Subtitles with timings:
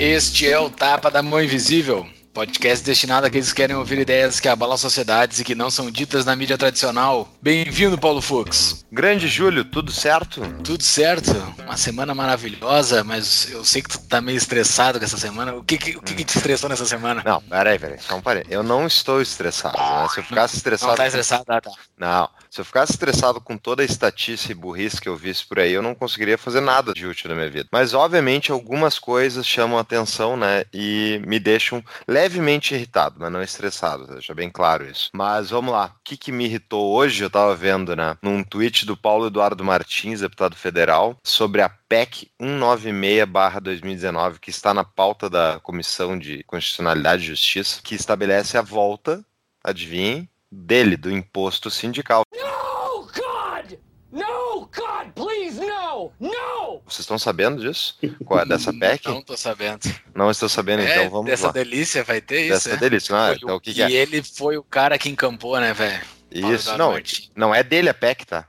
[0.00, 2.06] Este é o Tapa da Mão Invisível,
[2.38, 6.24] podcast destinado àqueles que querem ouvir ideias que abalam sociedades e que não são ditas
[6.24, 7.28] na mídia tradicional.
[7.48, 8.84] Bem-vindo, Paulo Fux.
[8.92, 10.42] Grande Júlio, tudo certo?
[10.62, 11.32] Tudo certo.
[11.64, 15.54] Uma semana maravilhosa, mas eu sei que tu tá meio estressado com essa semana.
[15.54, 17.22] O que que, o que, que te estressou nessa semana?
[17.24, 18.44] Não, peraí, peraí, só um parei.
[18.50, 20.08] Eu não estou estressado, né?
[20.12, 20.90] Se eu ficasse estressado.
[20.90, 21.70] Não tá estressado, ah, tá.
[21.96, 25.58] Não, se eu ficasse estressado com toda a estatística e burrice que eu visse por
[25.58, 27.68] aí, eu não conseguiria fazer nada de útil na minha vida.
[27.70, 30.64] Mas, obviamente, algumas coisas chamam a atenção, né?
[30.72, 35.10] E me deixam levemente irritado, mas não estressado, deixa bem claro isso.
[35.14, 35.94] Mas vamos lá.
[35.96, 38.16] O que, que me irritou hoje, eu tava vendo, né?
[38.20, 44.82] Num tweet do Paulo Eduardo Martins, deputado federal, sobre a PEC 196-2019, que está na
[44.82, 49.24] pauta da Comissão de Constitucionalidade e Justiça, que estabelece a volta,
[49.62, 52.24] adivinhem, dele, do imposto sindical.
[52.34, 53.78] No, God!
[54.10, 56.10] No, God, please, no!
[56.18, 56.82] No!
[56.86, 57.96] Vocês estão sabendo disso?
[58.24, 59.06] Qual é dessa PEC?
[59.06, 59.80] Não tô sabendo.
[60.12, 61.52] Não estou sabendo, é, então vamos dessa lá.
[61.52, 62.54] delícia vai ter isso?
[62.54, 62.76] Dessa é?
[62.76, 63.28] delícia, não é?
[63.28, 63.90] Foi Então o que, e que é?
[63.92, 66.17] ele foi o cara que encampou, né, velho?
[66.30, 66.94] Isso, não,
[67.34, 68.46] não é dele a PEC, tá?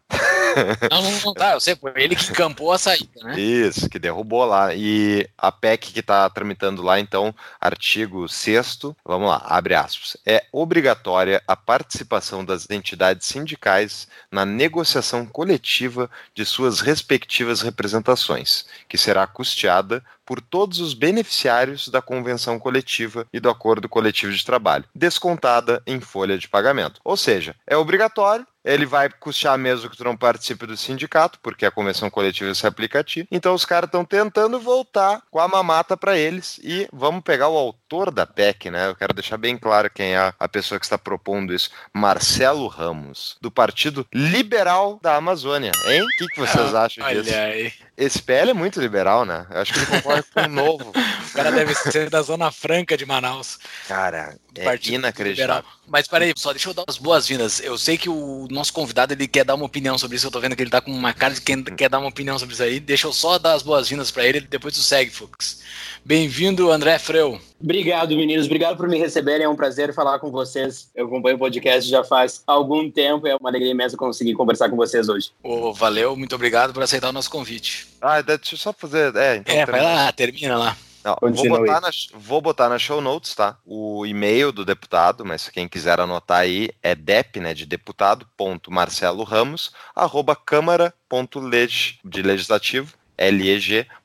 [0.90, 3.40] Não, não, não tá, eu sei, foi ele que encampou a saída, né?
[3.40, 4.74] Isso, que derrubou lá.
[4.74, 10.18] E a PEC que está tramitando lá, então, artigo 6 vamos lá, abre aspas.
[10.26, 18.98] É obrigatória a participação das entidades sindicais na negociação coletiva de suas respectivas representações, que
[18.98, 24.86] será custeada por todos os beneficiários da convenção coletiva e do acordo coletivo de trabalho,
[24.94, 27.02] descontada em folha de pagamento.
[27.04, 31.66] Ou seja, é obrigatório, ele vai custear mesmo que tu não participe do sindicato, porque
[31.66, 33.28] a convenção coletiva se aplica a ti.
[33.32, 37.54] Então os caras estão tentando voltar com a mamata para eles e vamos pegar o
[37.90, 38.88] autor da PEC, né?
[38.88, 41.72] Eu quero deixar bem claro quem é a pessoa que está propondo isso.
[41.92, 46.02] Marcelo Ramos, do Partido Liberal da Amazônia, hein?
[46.04, 47.32] O que, que vocês acham disso?
[47.32, 47.74] Olha aí.
[47.98, 49.48] Esse PL é muito liberal, né?
[49.50, 50.94] Eu acho que ele concorre com o novo.
[51.30, 53.60] O cara deve ser da Zona Franca de Manaus.
[53.88, 55.58] Cara, do é Partido inacreditável.
[55.58, 55.80] Liberal.
[55.88, 57.60] Mas peraí, só deixa eu dar as boas-vindas.
[57.60, 60.26] Eu sei que o nosso convidado ele quer dar uma opinião sobre isso.
[60.26, 62.38] Eu tô vendo que ele tá com uma cara de quem quer dar uma opinião
[62.40, 62.80] sobre isso aí.
[62.80, 65.62] Deixa eu só dar as boas-vindas pra ele, depois tu segue, Fux.
[66.04, 67.40] Bem-vindo, André Freu.
[67.62, 68.46] Obrigado, meninos.
[68.46, 69.46] Obrigado por me receberem.
[69.46, 70.90] É um prazer falar com vocês.
[70.96, 73.28] Eu acompanho o podcast já faz algum tempo.
[73.28, 75.32] É uma alegria imensa conseguir conversar com vocês hoje.
[75.44, 77.88] Ô, valeu, muito obrigado por aceitar o nosso convite.
[78.02, 79.14] Ah, deixa eu só fazer.
[79.16, 79.94] É, então, É, vai termina.
[79.96, 80.78] lá, termina lá.
[81.04, 83.58] Não, vou, botar na, vou botar na show notes, tá?
[83.66, 88.70] O e-mail do deputado, mas quem quiser anotar aí é dep, né, de deputado, ponto
[88.70, 92.94] Marcelo Ramos, arroba câmara.leg, de legislativo,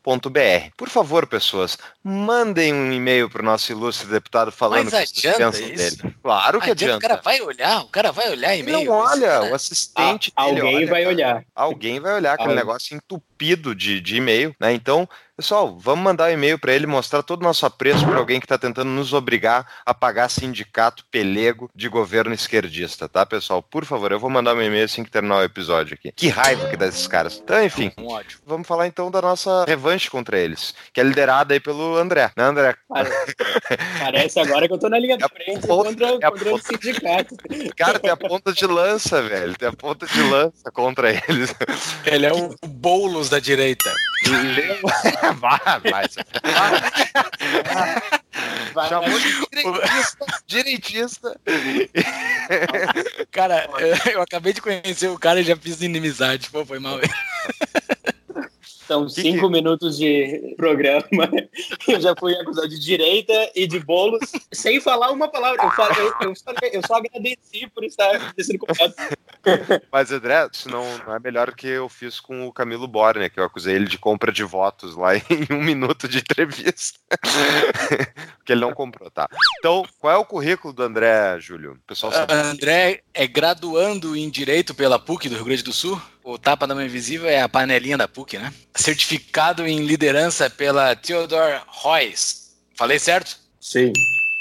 [0.06, 0.70] leg.br.
[0.76, 5.62] Por favor, pessoas, mandem um e-mail para o nosso ilustre deputado falando Mas que isso?
[5.62, 6.14] dele.
[6.22, 6.98] Claro que Adianta.
[6.98, 8.84] O cara vai olhar, o cara vai olhar e-mail.
[8.84, 11.14] não olha, o assistente Ah, dele alguém olha, vai cara.
[11.14, 11.44] olhar.
[11.54, 12.56] Alguém vai olhar aquele Ah.
[12.56, 14.72] negócio entupido de, de e-mail, né?
[14.72, 18.38] Então, pessoal, vamos mandar um e-mail para ele mostrar todo o nosso apreço por alguém
[18.40, 23.62] que está tentando nos obrigar a pagar sindicato pelego de governo esquerdista, tá, pessoal?
[23.62, 26.12] Por favor, eu vou mandar um e-mail assim que terminar o episódio aqui.
[26.12, 27.40] Que raiva que dá esses caras.
[27.42, 31.60] Então, enfim, Um vamos falar então da nossa revanche contra eles, que é liderada aí
[31.60, 32.74] pelo André, né, André?
[32.88, 33.10] Pare-
[33.98, 36.48] Parece agora que eu tô na linha de É a frente ponta- contra, é contra
[36.48, 36.66] o ponta.
[36.68, 37.36] sindicato.
[37.76, 39.54] Cara, tem a ponta de lança, velho.
[39.56, 41.54] Tem a ponta de lança contra eles.
[42.04, 43.92] Ele é o Boulos da direita.
[45.38, 46.04] vai, vai.
[48.72, 51.40] Vai, Chamou de direitista, direitista.
[53.30, 56.50] Cara, eu, eu acabei de conhecer o cara e já fiz inimizade.
[56.50, 56.98] Pô, foi mal.
[58.86, 61.08] São Que cinco que- minutos de programa.
[61.88, 65.62] Eu já fui acusado de direita e de bolos, sem falar uma palavra.
[65.64, 68.94] Eu, falo, eu, eu, só, eu só agradeci por estar sido convidado.
[69.92, 73.38] Mas, André, isso não, não é melhor que eu fiz com o Camilo Borne, que
[73.38, 76.98] eu acusei ele de compra de votos lá em um minuto de entrevista.
[78.36, 79.28] Porque ele não comprou, tá?
[79.58, 81.72] Então, qual é o currículo do André, Júlio?
[81.72, 82.32] O pessoal sabe.
[82.32, 86.00] André é graduando em Direito pela PUC do Rio Grande do Sul.
[86.24, 88.50] O Tapa da Mão Invisível é a panelinha da PUC, né?
[88.74, 92.54] Certificado em liderança pela Theodor Heuss.
[92.74, 93.36] Falei certo?
[93.60, 93.92] Sim.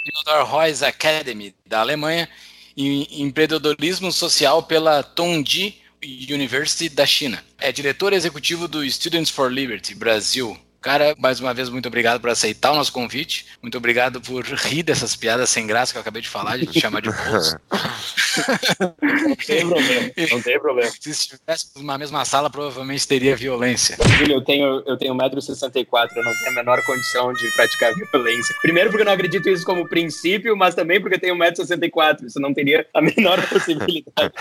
[0.06, 2.30] Theodor Heuss Academy, da Alemanha.
[2.77, 7.44] E empreendedorismo social pela Tongji University da China.
[7.59, 10.57] É diretor executivo do Students for Liberty Brasil.
[10.83, 13.45] Cara, mais uma vez, muito obrigado por aceitar o nosso convite.
[13.62, 16.79] Muito obrigado por rir dessas piadas sem graça que eu acabei de falar, de te
[16.79, 17.57] chamar de bolso.
[18.80, 20.91] Não tem problema, não tem problema.
[21.00, 23.97] Se estivéssemos numa mesma sala, provavelmente teria violência.
[24.18, 28.56] Júlio, eu tenho, eu tenho 1,64m, eu não tenho a menor condição de praticar violência.
[28.62, 32.39] Primeiro porque eu não acredito isso como princípio, mas também porque eu tenho 1,64m, isso
[32.39, 34.33] não teria a menor possibilidade.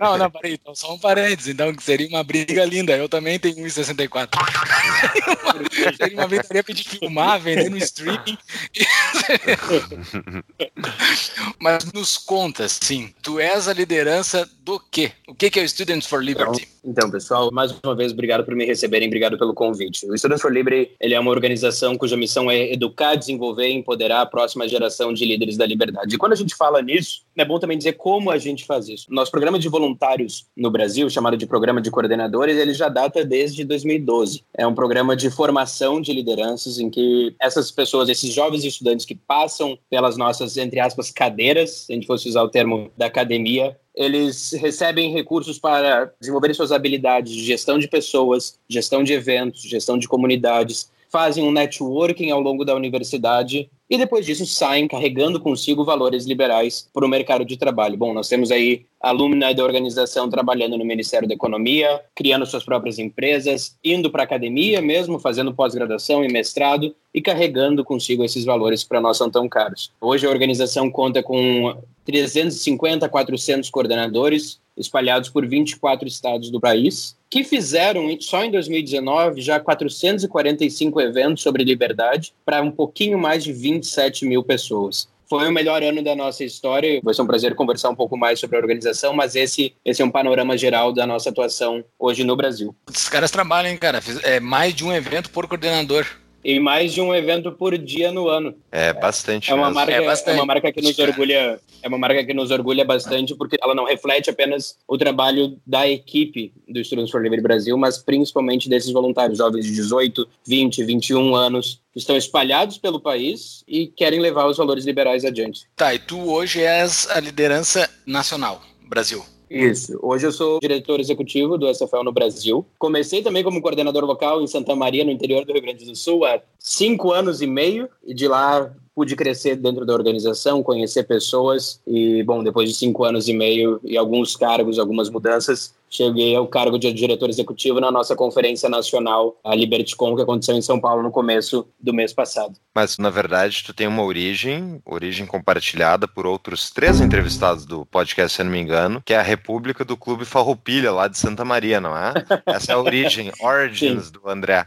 [0.00, 2.96] Não, não, peraí, então só um parênteses, então que seria uma briga linda.
[2.96, 4.28] Eu também tenho 1,64m.
[5.96, 8.38] Seria uma brigaria pra gente filmar, vender no streaming.
[11.58, 15.12] Mas nos conta, sim, tu és a liderança do quê?
[15.28, 16.66] O que é o Students for Liberty?
[16.82, 20.06] Então, pessoal, mais uma vez, obrigado por me receberem, obrigado pelo convite.
[20.06, 24.22] O Students for Liberty ele é uma organização cuja missão é educar, desenvolver e empoderar
[24.22, 26.14] a próxima geração de líderes da liberdade.
[26.14, 29.06] E quando a gente fala nisso, é bom também dizer como a gente faz isso.
[29.10, 33.64] Nosso programa de voluntários no Brasil, chamado de Programa de Coordenadores, ele já data desde
[33.64, 34.42] 2012.
[34.56, 39.14] É um programa de formação de lideranças em que essas pessoas, esses jovens estudantes que
[39.14, 43.76] passam pelas nossas, entre aspas, cadeiras, se a gente fosse usar o termo da academia,
[43.94, 49.98] eles recebem recursos para desenvolverem suas habilidades de gestão de pessoas, gestão de eventos, gestão
[49.98, 55.84] de comunidades, fazem um networking ao longo da universidade e depois disso saem carregando consigo
[55.84, 57.96] valores liberais para o mercado de trabalho.
[57.96, 62.98] Bom, nós temos aí alumna da organização trabalhando no Ministério da Economia, criando suas próprias
[62.98, 68.82] empresas, indo para a academia mesmo, fazendo pós-graduação e mestrado e carregando consigo esses valores
[68.82, 69.90] que para nós são tão caros.
[70.00, 71.74] Hoje a organização conta com
[72.04, 79.60] 350 400 coordenadores espalhados por 24 estados do país, que fizeram só em 2019 já
[79.60, 85.08] 445 eventos sobre liberdade para um pouquinho mais de 27 mil pessoas.
[85.28, 87.00] Foi o melhor ano da nossa história.
[87.04, 90.04] Vai ser um prazer conversar um pouco mais sobre a organização, mas esse, esse é
[90.04, 92.74] um panorama geral da nossa atuação hoje no Brasil.
[92.88, 94.00] Os caras trabalham, hein, cara?
[94.22, 96.06] É mais de um evento por coordenador
[96.48, 98.54] e mais de um evento por dia no ano.
[98.72, 99.50] É bastante.
[99.50, 100.34] É uma marca, é, bastante.
[100.34, 103.74] é uma marca que nos orgulha, é uma marca que nos orgulha bastante porque ela
[103.74, 108.90] não reflete apenas o trabalho da equipe do Students for Liberty Brasil, mas principalmente desses
[108.90, 114.46] voluntários jovens de 18, 20, 21 anos que estão espalhados pelo país e querem levar
[114.46, 115.66] os valores liberais adiante.
[115.76, 119.22] Tá, e tu hoje és a liderança nacional, Brasil.
[119.50, 119.98] Isso.
[120.02, 122.66] Hoje eu sou diretor executivo do SFL no Brasil.
[122.78, 126.24] Comecei também como coordenador local em Santa Maria, no interior do Rio Grande do Sul,
[126.24, 127.88] há cinco anos e meio.
[128.04, 131.80] E de lá pude crescer dentro da organização, conhecer pessoas.
[131.86, 136.48] E, bom, depois de cinco anos e meio e alguns cargos, algumas mudanças, cheguei ao
[136.48, 141.00] cargo de diretor executivo na nossa conferência nacional, a LibertyCon, que aconteceu em São Paulo
[141.00, 142.58] no começo do mês passado.
[142.74, 148.34] Mas, na verdade, tu tem uma origem, origem compartilhada por outros três entrevistados do podcast,
[148.34, 151.44] se eu não me engano, que é a República do Clube Farroupilha, lá de Santa
[151.44, 152.14] Maria, não é?
[152.46, 154.12] Essa é a origem, origins Sim.
[154.12, 154.66] do André.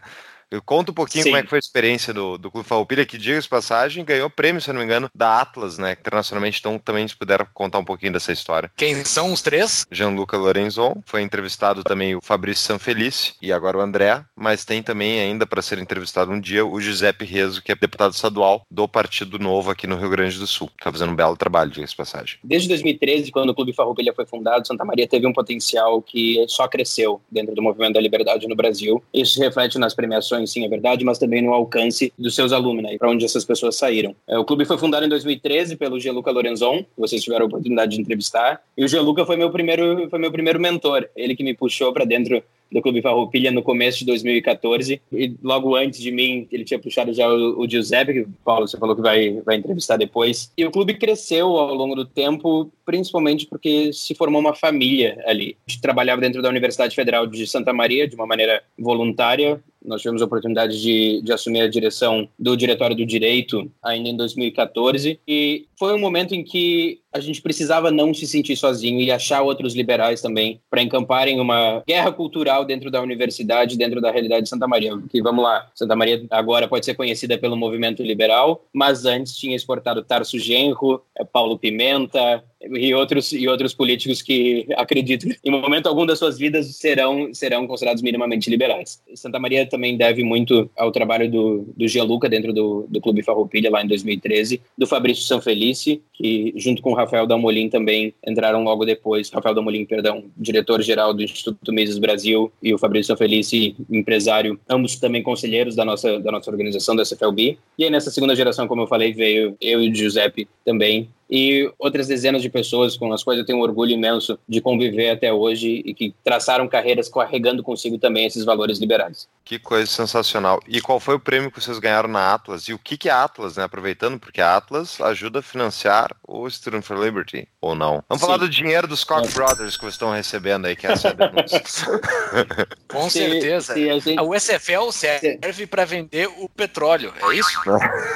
[0.66, 1.30] Conta um pouquinho Sim.
[1.30, 4.30] como é que foi a experiência do, do Clube Farroupilha, que, diga de passagem, ganhou
[4.30, 7.86] prêmio, se não me engano, da Atlas, né, internacionalmente, então também se puder contar um
[7.86, 8.72] pouquinho dessa história.
[8.76, 9.86] Quem são os três?
[9.92, 15.20] Gianluca Lorenzon, foi entrevistado também o Fabrício Sanfelice e agora o André, mas tem também
[15.20, 19.40] ainda para ser entrevistado um dia o Giuseppe Rezo, que é deputado estadual do Partido
[19.40, 20.70] Novo aqui no Rio Grande do Sul.
[20.78, 22.38] Está fazendo um belo trabalho, diga de passagem.
[22.44, 26.68] Desde 2013, quando o Clube Farroupilha foi fundado, Santa Maria teve um potencial que só
[26.68, 29.04] cresceu dentro do movimento da liberdade no Brasil.
[29.14, 32.84] Isso se reflete nas premiações, sim, é verdade, mas também no alcance dos seus alunos,
[32.84, 34.16] né, para onde essas pessoas saíram.
[34.28, 38.02] É, o clube foi fundado em 2013 pelo Gianluca Lorenzon, vocês tiveram a oportunidade de
[38.02, 41.92] entrevistar, e o Gianluca foi meu primeiro foi meu primeiro mentor, ele que me puxou
[41.94, 46.64] para dentro do Clube Farroupilha no começo de 2014 e logo antes de mim ele
[46.64, 50.52] tinha puxado já o, o Giuseppe, que Paulo você falou que vai, vai entrevistar depois.
[50.58, 55.58] E o clube cresceu ao longo do tempo, principalmente porque se formou uma família ali.
[55.68, 59.62] A gente trabalhava dentro da Universidade Federal de Santa Maria de uma maneira voluntária.
[59.84, 64.16] Nós tivemos a oportunidade de, de assumir a direção do Diretório do Direito ainda em
[64.16, 69.12] 2014 e foi um momento em que a gente precisava não se sentir sozinho e
[69.12, 74.44] achar outros liberais também para encamparem uma guerra cultural dentro da universidade, dentro da realidade
[74.44, 74.94] de Santa Maria.
[75.10, 79.56] Que vamos lá, Santa Maria agora pode ser conhecida pelo movimento liberal, mas antes tinha
[79.56, 85.88] exportado Tarso Genro, eh, Paulo Pimenta, e outros e outros políticos que acredito em momento
[85.88, 89.02] algum das suas vidas serão serão considerados minimamente liberais.
[89.16, 93.72] Santa Maria também deve muito ao trabalho do, do Gianluca dentro do, do Clube Farroupilha
[93.72, 99.30] lá em 2013, do Fabrício Sanfelice, que junto com Rafael Dalmolin também entraram logo depois,
[99.30, 105.24] Rafael Dalmolin, perdão, diretor-geral do Instituto Mises Brasil e o Fabrício Sanfelice, empresário, ambos também
[105.24, 107.58] conselheiros da nossa da nossa organização da CFLB.
[107.78, 111.72] E aí nessa segunda geração, como eu falei, veio eu e o Giuseppe também e
[111.80, 115.32] outras dezenas de pessoas com as quais eu tenho um orgulho imenso de conviver até
[115.32, 119.30] hoje e que traçaram carreiras carregando consigo também esses valores liberais.
[119.44, 120.60] Que coisa sensacional.
[120.68, 122.64] E qual foi o prêmio que vocês ganharam na Atlas?
[122.64, 123.64] E o que, que é a Atlas, né?
[123.64, 128.04] Aproveitando, porque a Atlas ajuda a financiar o Student for Liberty, ou não?
[128.08, 128.28] Vamos Sim.
[128.28, 129.32] falar do dinheiro dos Koch é.
[129.32, 131.16] Brothers que vocês estão recebendo aí, que é essa
[132.88, 133.74] Com certeza.
[133.74, 134.20] Sim, gente...
[134.20, 137.60] A USFL serve para vender o petróleo, é isso?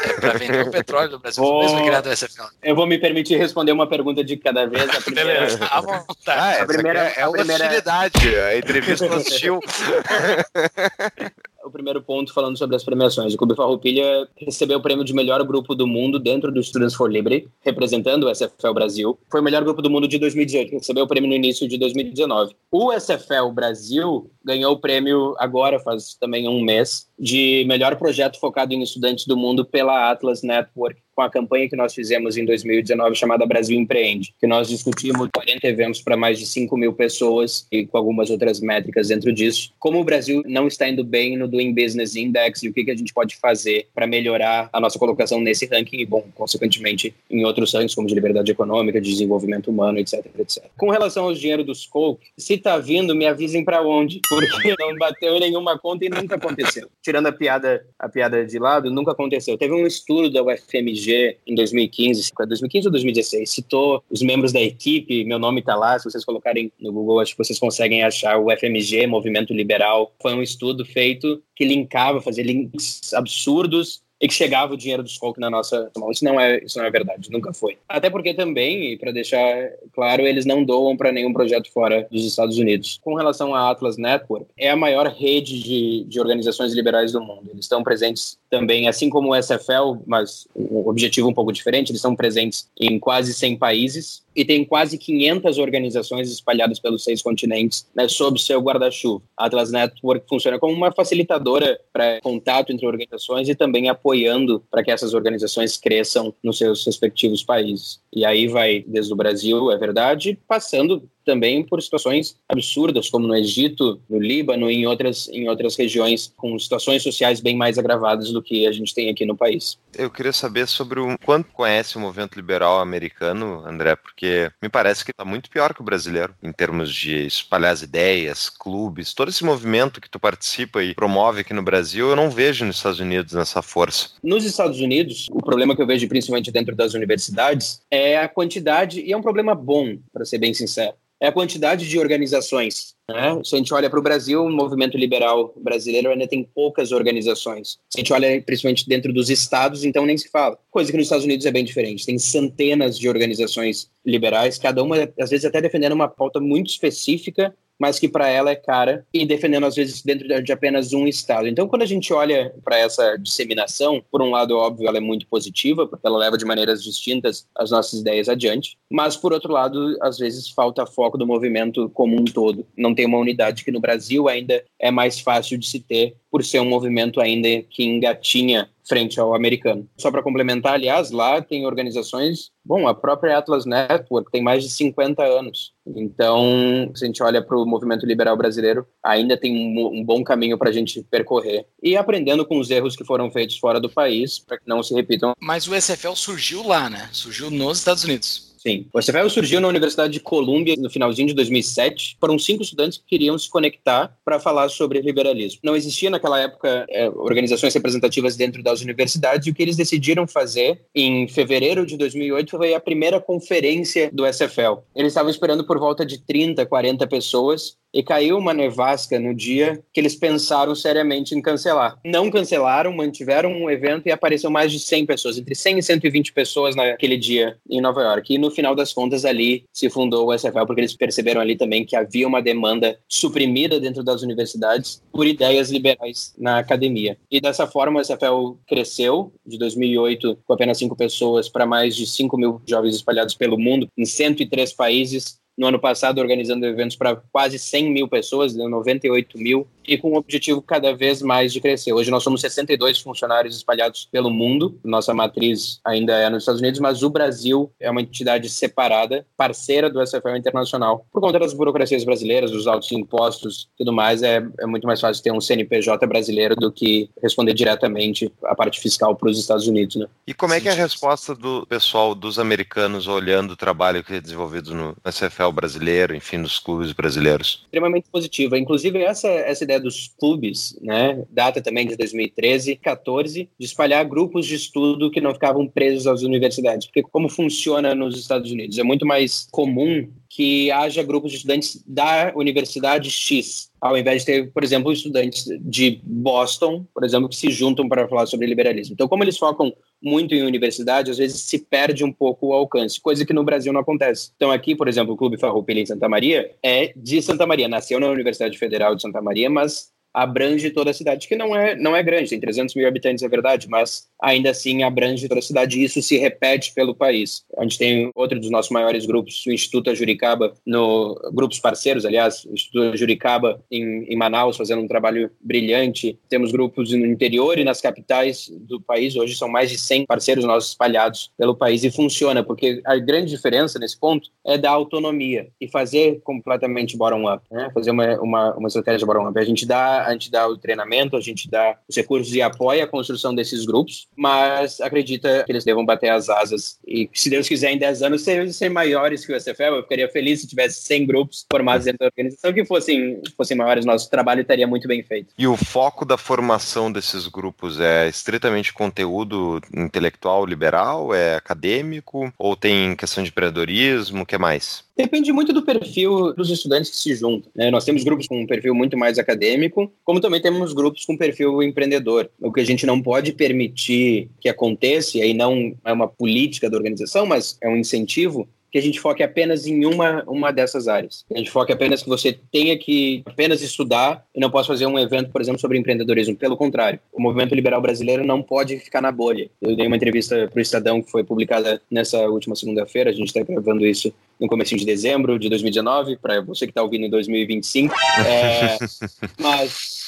[0.04, 1.44] é para vender o petróleo do Brasil.
[1.44, 1.64] Vou...
[1.64, 2.44] Mesmo criado USFL.
[2.64, 4.90] Eu vou me permitir responder uma pergunta de cada vez.
[4.90, 5.34] A primeira...
[5.34, 6.16] Beleza, à vontade.
[6.28, 7.66] Ah, a primeira, é, é a primeira...
[7.66, 9.60] hostilidade, a entrevista hostil.
[11.64, 13.34] o primeiro ponto falando sobre as premiações.
[13.34, 17.12] O Clube Farroupilha recebeu o prêmio de melhor grupo do mundo dentro do Students for
[17.12, 19.18] Liberty, representando o SFL Brasil.
[19.30, 22.56] Foi o melhor grupo do mundo de 2018, recebeu o prêmio no início de 2019.
[22.72, 28.74] O SFL Brasil ganhou o prêmio agora, faz também um mês, de melhor projeto focado
[28.74, 33.16] em estudantes do mundo pela Atlas Network com a campanha que nós fizemos em 2019
[33.16, 37.86] chamada Brasil Empreende, que nós discutimos 40 eventos para mais de 5 mil pessoas e
[37.86, 39.72] com algumas outras métricas dentro disso.
[39.80, 42.92] Como o Brasil não está indo bem no Doing Business Index e o que, que
[42.92, 47.46] a gente pode fazer para melhorar a nossa colocação nesse ranking e, bom, consequentemente, em
[47.46, 50.66] outros rankings como de liberdade econômica, de desenvolvimento humano, etc, etc.
[50.78, 54.96] Com relação ao dinheiro dos Coke, se está vindo, me avisem para onde, porque não
[54.98, 56.90] bateu nenhuma conta e nunca aconteceu.
[57.02, 59.58] Tirando a piada, a piada de lado, nunca aconteceu.
[59.58, 65.26] Teve um estudo da UFMG em 2015, 2015 ou 2016, citou os membros da equipe,
[65.26, 68.50] meu nome está lá, se vocês colocarem no Google, acho que vocês conseguem achar o
[68.56, 70.14] FMG, Movimento Liberal.
[70.22, 75.10] Foi um estudo feito que linkava, fazia links absurdos e que chegava o dinheiro do
[75.10, 76.12] Skolk na nossa mão.
[76.12, 77.78] Isso não é, isso não é verdade, nunca foi.
[77.88, 82.58] Até porque também, para deixar claro, eles não doam para nenhum projeto fora dos Estados
[82.58, 83.00] Unidos.
[83.04, 87.50] Com relação à Atlas Network, é a maior rede de, de organizações liberais do mundo.
[87.52, 92.00] Eles estão presentes também, assim como o SFL, mas um objetivo um pouco diferente, eles
[92.00, 97.88] estão presentes em quase 100 países e tem quase 500 organizações espalhadas pelos seis continentes
[97.96, 99.24] né, sob seu guarda-chuva.
[99.38, 104.84] A Atlas Network funciona como uma facilitadora para contato entre organizações e também apoiando para
[104.84, 108.00] que essas organizações cresçam nos seus respectivos países.
[108.14, 113.36] E aí vai desde o Brasil, é verdade, passando também por situações absurdas, como no
[113.36, 118.32] Egito, no Líbano e em outras, em outras regiões com situações sociais bem mais agravadas
[118.32, 119.78] do que a gente tem aqui no país.
[119.98, 125.04] Eu queria saber sobre o quanto conhece o movimento liberal americano, André, porque me parece
[125.04, 129.30] que está muito pior que o brasileiro em termos de espalhar as ideias, clubes, todo
[129.30, 133.00] esse movimento que tu participa e promove aqui no Brasil, eu não vejo nos Estados
[133.00, 134.10] Unidos nessa força.
[134.24, 139.02] Nos Estados Unidos, o problema que eu vejo principalmente dentro das universidades é a quantidade,
[139.02, 140.94] e é um problema bom, para ser bem sincero
[141.26, 142.94] é a quantidade de organizações.
[143.10, 143.42] Né?
[143.44, 147.80] Se a gente olha para o Brasil, o movimento liberal brasileiro ainda tem poucas organizações.
[147.90, 150.58] Se a gente olha principalmente dentro dos estados, então nem se fala.
[150.70, 152.06] Coisa que nos Estados Unidos é bem diferente.
[152.06, 157.56] Tem centenas de organizações liberais, cada uma, às vezes, até defendendo uma pauta muito específica
[157.80, 161.48] mas que para ela é cara e defendendo às vezes dentro de apenas um estado.
[161.48, 165.28] Então, quando a gente olha para essa disseminação, por um lado, óbvio, ela é muito
[165.28, 169.98] positiva, porque ela leva de maneiras distintas as nossas ideias adiante, mas por outro lado,
[170.02, 172.66] às vezes falta foco do movimento como um todo.
[172.78, 176.44] Não tem uma unidade que no Brasil ainda é mais fácil de se ter por
[176.44, 179.88] ser um movimento ainda que engatinha frente ao americano.
[179.98, 184.70] Só para complementar, aliás, lá tem organizações, bom, a própria Atlas Network tem mais de
[184.70, 185.74] 50 anos.
[185.88, 190.24] Então, se a gente olha para o movimento liberal brasileiro, ainda tem um, um bom
[190.24, 191.66] caminho para a gente percorrer.
[191.82, 194.94] E aprendendo com os erros que foram feitos fora do país, para que não se
[194.94, 195.34] repitam.
[195.40, 197.10] Mas o SFL surgiu lá, né?
[197.12, 198.55] Surgiu nos Estados Unidos.
[198.66, 198.88] Sim.
[198.92, 202.18] O SFL surgiu na Universidade de Colômbia no finalzinho de 2007.
[202.20, 205.60] Foram cinco estudantes que queriam se conectar para falar sobre liberalismo.
[205.64, 210.26] Não existia naquela época é, organizações representativas dentro das universidades e o que eles decidiram
[210.26, 214.80] fazer em fevereiro de 2008 foi a primeira conferência do SFL.
[214.96, 219.82] Eles estavam esperando por volta de 30, 40 pessoas e caiu uma nevasca no dia
[219.94, 221.98] que eles pensaram seriamente em cancelar.
[222.04, 226.34] Não cancelaram, mantiveram um evento e apareceu mais de 100 pessoas, entre 100 e 120
[226.34, 228.34] pessoas naquele dia em Nova York.
[228.34, 231.86] E no final das contas ali se fundou o SFL porque eles perceberam ali também
[231.86, 237.18] que havia uma demanda suprimida dentro das universidades por ideias liberais na academia.
[237.32, 242.06] E dessa forma o SFL cresceu de 2008 com apenas 5 pessoas para mais de
[242.06, 247.16] 5 mil jovens espalhados pelo mundo em 103 países no ano passado organizando eventos para
[247.32, 251.62] quase 100 mil pessoas, deu 98 mil, e com o objetivo cada vez mais de
[251.62, 251.94] crescer.
[251.94, 256.80] Hoje nós somos 62 funcionários espalhados pelo mundo, nossa matriz ainda é nos Estados Unidos,
[256.80, 261.06] mas o Brasil é uma entidade separada, parceira do SFL Internacional.
[261.12, 265.24] Por conta das burocracias brasileiras, dos altos impostos tudo mais, é, é muito mais fácil
[265.24, 269.96] ter um CNPJ brasileiro do que responder diretamente a parte fiscal para os Estados Unidos.
[269.96, 270.08] Né?
[270.28, 274.16] E como é que é a resposta do pessoal dos americanos olhando o trabalho que
[274.16, 277.64] é desenvolvido no SFL Brasileiro, enfim, dos clubes brasileiros?
[277.66, 278.58] Extremamente positiva.
[278.58, 284.46] Inclusive, essa, essa ideia dos clubes, né, data também de 2013, 14, de espalhar grupos
[284.46, 286.88] de estudo que não ficavam presos às universidades.
[286.88, 288.78] Porque como funciona nos Estados Unidos?
[288.78, 294.26] É muito mais comum que haja grupos de estudantes da Universidade X, ao invés de
[294.26, 298.94] ter, por exemplo, estudantes de Boston, por exemplo, que se juntam para falar sobre liberalismo.
[298.94, 299.74] Então, como eles focam
[300.04, 303.72] muito em universidade, às vezes se perde um pouco o alcance, coisa que no Brasil
[303.72, 304.32] não acontece.
[304.36, 307.98] Então, aqui, por exemplo, o Clube Farroupilha em Santa Maria é de Santa Maria, nasceu
[307.98, 311.94] na Universidade Federal de Santa Maria, mas abrange toda a cidade, que não é, não
[311.94, 315.78] é grande, tem 300 mil habitantes, é verdade, mas ainda assim abrange toda a cidade
[315.78, 317.44] e isso se repete pelo país.
[317.58, 322.46] A gente tem outro dos nossos maiores grupos, o Instituto Juricaba, no grupos parceiros, aliás,
[322.46, 326.18] o Instituto Juricaba em, em Manaus, fazendo um trabalho brilhante.
[326.30, 330.46] Temos grupos no interior e nas capitais do país, hoje são mais de 100 parceiros
[330.46, 335.50] nossos espalhados pelo país e funciona, porque a grande diferença nesse ponto é da autonomia
[335.60, 337.70] e fazer completamente bottom-up, né?
[337.74, 339.38] fazer uma, uma, uma estratégia bottom-up.
[339.38, 342.84] A gente dá a gente dá o treinamento, a gente dá os recursos e apoia
[342.84, 347.48] a construção desses grupos, mas acredita que eles devam bater as asas e, se Deus
[347.48, 349.76] quiser, em 10 anos ser, ser maiores que o SFL.
[349.76, 353.86] Eu ficaria feliz se tivesse 100 grupos formados dentro da organização que fossem, fossem maiores.
[353.86, 355.34] Nosso trabalho estaria muito bem feito.
[355.38, 362.56] E o foco da formação desses grupos é estritamente conteúdo intelectual liberal, é acadêmico, ou
[362.56, 364.84] tem questão de empreendedorismo, o que mais?
[364.98, 367.52] Depende muito do perfil dos estudantes que se juntam.
[367.54, 367.70] Né?
[367.70, 371.64] Nós temos grupos com um perfil muito mais acadêmico, como também temos grupos com perfil
[371.64, 372.30] empreendedor.
[372.40, 376.70] O que a gente não pode permitir que aconteça, e aí não é uma política
[376.70, 380.90] da organização, mas é um incentivo, que a gente foque apenas em uma, uma dessas
[380.90, 381.24] áreas.
[381.34, 385.00] A gente foque apenas que você tenha que apenas estudar e não possa fazer um
[385.00, 386.36] evento, por exemplo, sobre empreendedorismo.
[386.36, 389.50] Pelo contrário, o movimento liberal brasileiro não pode ficar na bolha.
[389.62, 393.28] Eu dei uma entrevista para o Estadão que foi publicada nessa última segunda-feira, a gente
[393.28, 397.10] está gravando isso no começo de dezembro de 2019, para você que está ouvindo em
[397.10, 397.96] 2025.
[398.28, 398.78] É,
[399.40, 400.04] mas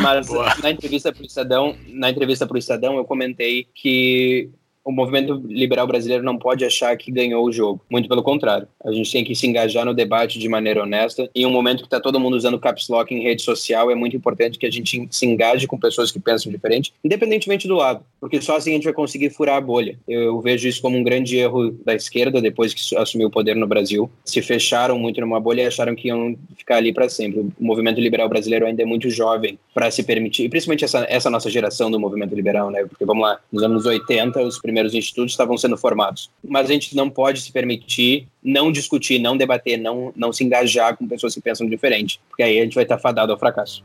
[0.00, 0.28] mas
[0.62, 4.48] na entrevista para o Estadão, na entrevista para o Estadão, eu comentei que
[4.84, 7.80] o movimento liberal brasileiro não pode achar que ganhou o jogo.
[7.90, 8.66] Muito pelo contrário.
[8.84, 11.30] A gente tem que se engajar no debate de maneira honesta.
[11.34, 14.16] Em um momento que está todo mundo usando caps lock em rede social, é muito
[14.16, 18.40] importante que a gente se engaje com pessoas que pensam diferente, independentemente do lado, porque
[18.40, 19.98] só assim a gente vai conseguir furar a bolha.
[20.08, 23.66] Eu vejo isso como um grande erro da esquerda depois que assumiu o poder no
[23.66, 24.10] Brasil.
[24.24, 27.40] Se fecharam muito numa bolha e acharam que iam ficar ali para sempre.
[27.40, 31.30] O movimento liberal brasileiro ainda é muito jovem para se permitir, e principalmente essa, essa
[31.30, 32.84] nossa geração do movimento liberal, né?
[32.84, 36.30] Porque vamos lá, nos anos 80, os primeiros institutos estavam sendo formados.
[36.42, 40.96] Mas a gente não pode se permitir não discutir, não debater, não, não se engajar
[40.96, 43.84] com pessoas que pensam diferente, porque aí a gente vai estar fadado ao fracasso.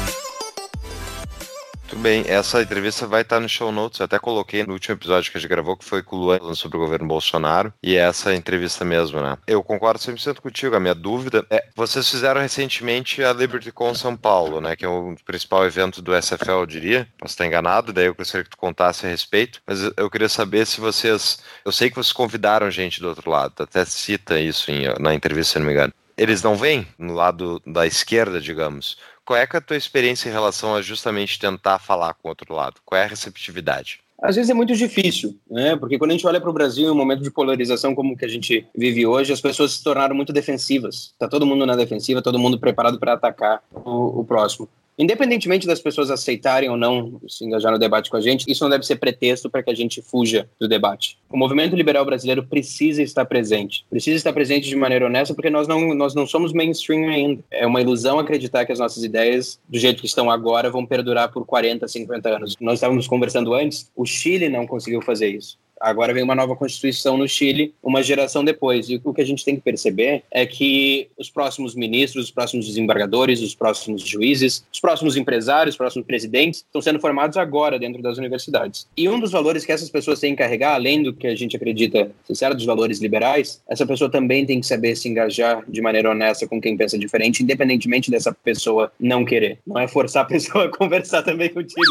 [1.91, 3.99] Muito bem, essa entrevista vai estar no show notes.
[3.99, 6.37] Eu até coloquei no último episódio que a gente gravou, que foi com o Luan
[6.37, 9.37] falando sobre o governo Bolsonaro, e é essa entrevista mesmo, né?
[9.45, 10.73] Eu concordo 100% contigo.
[10.73, 14.73] A minha dúvida é: vocês fizeram recentemente a LibertyCon São Paulo, né?
[14.77, 17.09] Que é o principal evento do SFL, eu diria.
[17.19, 20.65] Posso estar enganado, daí eu gostaria que tu contasse a respeito, mas eu queria saber
[20.65, 21.39] se vocês.
[21.65, 25.53] Eu sei que vocês convidaram gente do outro lado, até cita isso em, na entrevista,
[25.53, 28.95] se não me engano eles não vêm no lado da esquerda, digamos
[29.31, 32.53] qual é, é a tua experiência em relação a justamente tentar falar com o outro
[32.53, 32.81] lado?
[32.83, 34.01] Qual é a receptividade?
[34.21, 35.73] Às vezes é muito difícil, né?
[35.77, 38.25] Porque quando a gente olha para o Brasil, em um momento de polarização como que
[38.25, 41.13] a gente vive hoje, as pessoas se tornaram muito defensivas.
[41.17, 44.67] Tá todo mundo na defensiva, todo mundo preparado para atacar o, o próximo.
[45.01, 48.69] Independentemente das pessoas aceitarem ou não se engajar no debate com a gente, isso não
[48.69, 51.17] deve ser pretexto para que a gente fuja do debate.
[51.27, 53.83] O movimento liberal brasileiro precisa estar presente.
[53.89, 57.43] Precisa estar presente de maneira honesta, porque nós não, nós não somos mainstream ainda.
[57.49, 61.31] É uma ilusão acreditar que as nossas ideias, do jeito que estão agora, vão perdurar
[61.31, 62.55] por 40, 50 anos.
[62.61, 65.57] Nós estávamos conversando antes, o Chile não conseguiu fazer isso.
[65.81, 68.89] Agora vem uma nova constituição no Chile, uma geração depois.
[68.89, 72.67] E o que a gente tem que perceber é que os próximos ministros, os próximos
[72.67, 78.01] desembargadores, os próximos juízes, os próximos empresários, os próximos presidentes estão sendo formados agora dentro
[78.01, 78.87] das universidades.
[78.95, 81.55] E um dos valores que essas pessoas têm que carregar, além do que a gente
[81.55, 86.09] acredita ser dos valores liberais, essa pessoa também tem que saber se engajar de maneira
[86.09, 89.59] honesta com quem pensa diferente, independentemente dessa pessoa não querer.
[89.65, 91.81] Não é forçar a pessoa a conversar também contigo,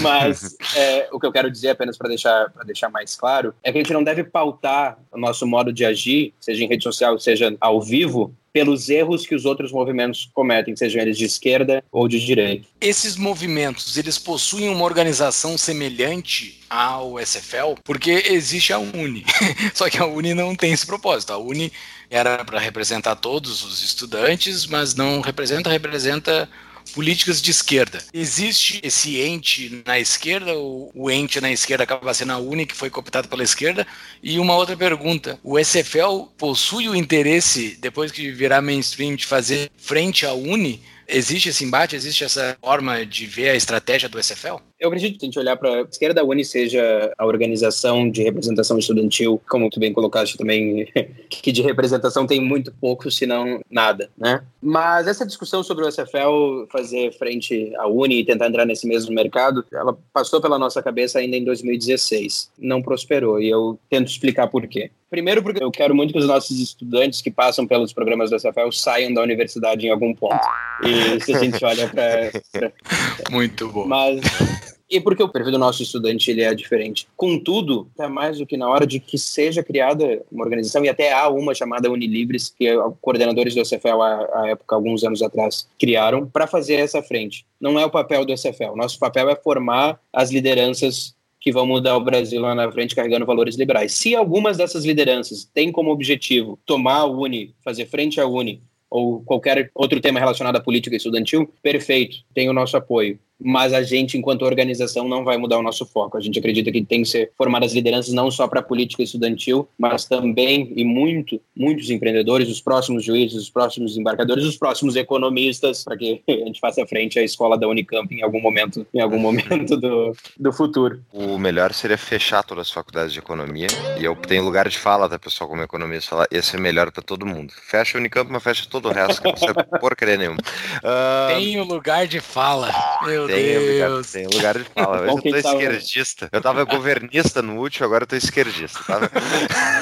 [0.00, 3.72] mas é, o que eu quero dizer apenas para deixar, deixar mais claro claro é
[3.72, 7.18] que a gente não deve pautar o nosso modo de agir, seja em rede social,
[7.18, 12.06] seja ao vivo, pelos erros que os outros movimentos cometem, sejam eles de esquerda ou
[12.06, 12.68] de direita.
[12.80, 19.24] Esses movimentos, eles possuem uma organização semelhante ao SFL, porque existe a UNI.
[19.74, 21.32] Só que a UNI não tem esse propósito.
[21.32, 21.72] A UNI
[22.08, 26.48] era para representar todos os estudantes, mas não representa, representa
[26.94, 27.98] políticas de esquerda.
[28.12, 32.76] Existe esse ente na esquerda, ou o ente na esquerda acaba sendo a UNI, que
[32.76, 33.86] foi cooptado pela esquerda?
[34.22, 39.70] E uma outra pergunta: o SFL possui o interesse, depois que virar mainstream, de fazer
[39.76, 40.80] frente à UNI?
[41.06, 41.96] Existe esse embate?
[41.96, 44.56] Existe essa forma de ver a estratégia do SFL?
[44.84, 48.22] Eu acredito que a gente olhar para a esquerda da Uni seja a organização de
[48.22, 50.86] representação estudantil, como tu bem colocaste também,
[51.30, 54.42] que de representação tem muito pouco, se não nada, né?
[54.60, 59.14] Mas essa discussão sobre o SFL fazer frente à Uni e tentar entrar nesse mesmo
[59.14, 62.50] mercado, ela passou pela nossa cabeça ainda em 2016.
[62.58, 64.90] Não prosperou e eu tento explicar por quê.
[65.08, 68.70] Primeiro porque eu quero muito que os nossos estudantes que passam pelos programas do SFL
[68.72, 70.44] saiam da universidade em algum ponto.
[70.82, 72.72] E se a gente olha para...
[73.30, 73.86] Muito bom.
[73.86, 77.06] Mas e porque o perfil do nosso estudante ele é diferente.
[77.16, 81.12] Contudo, está mais do que na hora de que seja criada uma organização, e até
[81.12, 82.66] há uma chamada Unilibres, que
[83.00, 87.46] coordenadores do SFL, à, época, alguns anos atrás, criaram para fazer essa frente.
[87.60, 88.76] Não é o papel do SFL.
[88.76, 93.26] Nosso papel é formar as lideranças que vão mudar o Brasil lá na frente carregando
[93.26, 93.92] valores liberais.
[93.92, 99.20] Se algumas dessas lideranças têm como objetivo tomar a Uni, fazer frente à Uni, ou
[99.22, 104.16] qualquer outro tema relacionado à política estudantil, perfeito, tem o nosso apoio mas a gente,
[104.16, 106.16] enquanto organização, não vai mudar o nosso foco.
[106.16, 109.68] A gente acredita que tem que ser formadas lideranças não só para a política estudantil,
[109.78, 115.84] mas também, e muito, muitos empreendedores, os próximos juízes, os próximos embarcadores, os próximos economistas,
[115.84, 119.18] para que a gente faça frente à escola da Unicamp em algum momento, em algum
[119.20, 121.00] momento do, do futuro.
[121.12, 123.68] O melhor seria fechar todas as faculdades de economia,
[124.00, 127.02] e eu tenho lugar de fala, tá, pessoal, como economista, falar, esse é melhor para
[127.02, 127.52] todo mundo.
[127.52, 130.38] Fecha a Unicamp, mas fecha todo o resto, que não serve porcaria nenhuma.
[130.38, 131.34] Uh...
[131.34, 132.72] Tem o lugar de fala,
[133.04, 134.02] meu tem.
[134.12, 135.02] Tem lugar de fala.
[135.12, 136.28] Hoje eu tô esquerdista.
[136.32, 139.00] Eu tava governista no último, agora eu tô esquerdista, tá?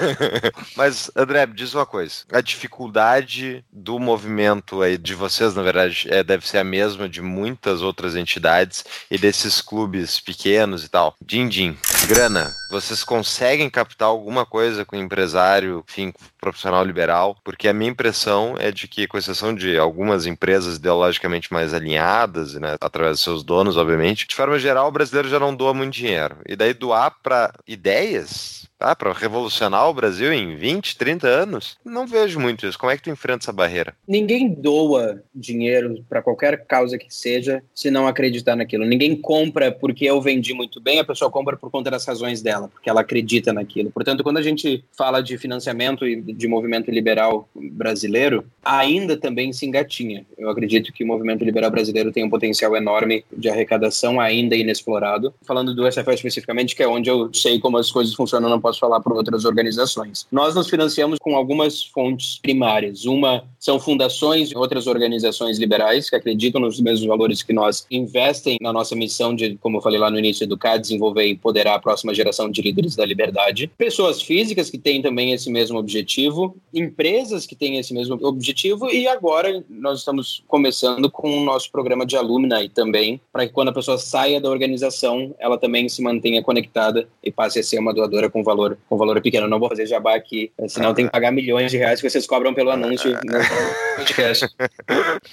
[0.77, 2.25] Mas, André, diz uma coisa.
[2.33, 7.21] A dificuldade do movimento aí de vocês, na verdade, é, deve ser a mesma de
[7.21, 11.15] muitas outras entidades e desses clubes pequenos e tal.
[11.25, 12.53] Din-din, grana.
[12.71, 17.37] Vocês conseguem captar alguma coisa com empresário, enfim, profissional liberal?
[17.45, 22.55] Porque a minha impressão é de que, com exceção de algumas empresas ideologicamente mais alinhadas,
[22.55, 25.95] né, através dos seus donos, obviamente, de forma geral, o brasileiro já não doa muito
[25.95, 26.39] dinheiro.
[26.45, 31.77] E daí doar para ideias tá, para revolucionar o Brasil em 20, 30 anos?
[31.85, 32.79] Não vejo muito isso.
[32.79, 33.95] Como é que tu enfrenta essa barreira?
[34.07, 38.85] Ninguém doa dinheiro para qualquer causa que seja se não acreditar naquilo.
[38.85, 42.69] Ninguém compra porque eu vendi muito bem, a pessoa compra por conta das razões dela,
[42.69, 43.91] porque ela acredita naquilo.
[43.91, 49.65] Portanto, quando a gente fala de financiamento e de movimento liberal brasileiro, ainda também se
[49.65, 50.27] engatinha.
[50.37, 55.33] Eu acredito que o movimento liberal brasileiro tem um potencial enorme de arrecadação ainda inexplorado.
[55.43, 58.72] Falando do SFL especificamente, que é onde eu sei como as coisas funcionam, não posso
[58.73, 60.27] posso falar para outras organizações.
[60.33, 63.05] Nós nos financiamos com algumas fontes primárias.
[63.05, 68.57] Uma são fundações e outras organizações liberais que acreditam nos mesmos valores que nós, investem
[68.61, 71.79] na nossa missão de, como eu falei lá no início, educar, desenvolver e empoderar a
[71.79, 73.71] próxima geração de líderes da liberdade.
[73.79, 79.07] Pessoas físicas que têm também esse mesmo objetivo, empresas que têm esse mesmo objetivo e
[79.07, 83.73] agora nós estamos começando com o nosso programa de alumni também, para que quando a
[83.73, 88.31] pessoa saia da organização, ela também se mantenha conectada e passe a ser uma doadora
[88.31, 89.49] com valor valor, com valor pequeno.
[89.49, 92.55] não vou fazer jabá aqui, senão tem que pagar milhões de reais que vocês cobram
[92.55, 94.49] pelo anúncio no podcast.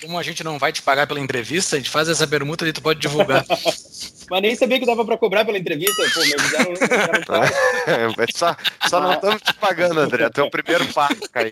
[0.02, 2.74] Como a gente não vai te pagar pela entrevista, a gente faz essa permuta e
[2.74, 3.46] tu pode divulgar.
[4.30, 6.04] Mas nem sabia que dava para cobrar pela entrevista.
[6.14, 6.74] Pô, me avisaram.
[7.88, 8.56] é, só,
[8.88, 10.30] só não estamos te pagando, André.
[10.30, 11.52] Tu é o primeiro passo, cara.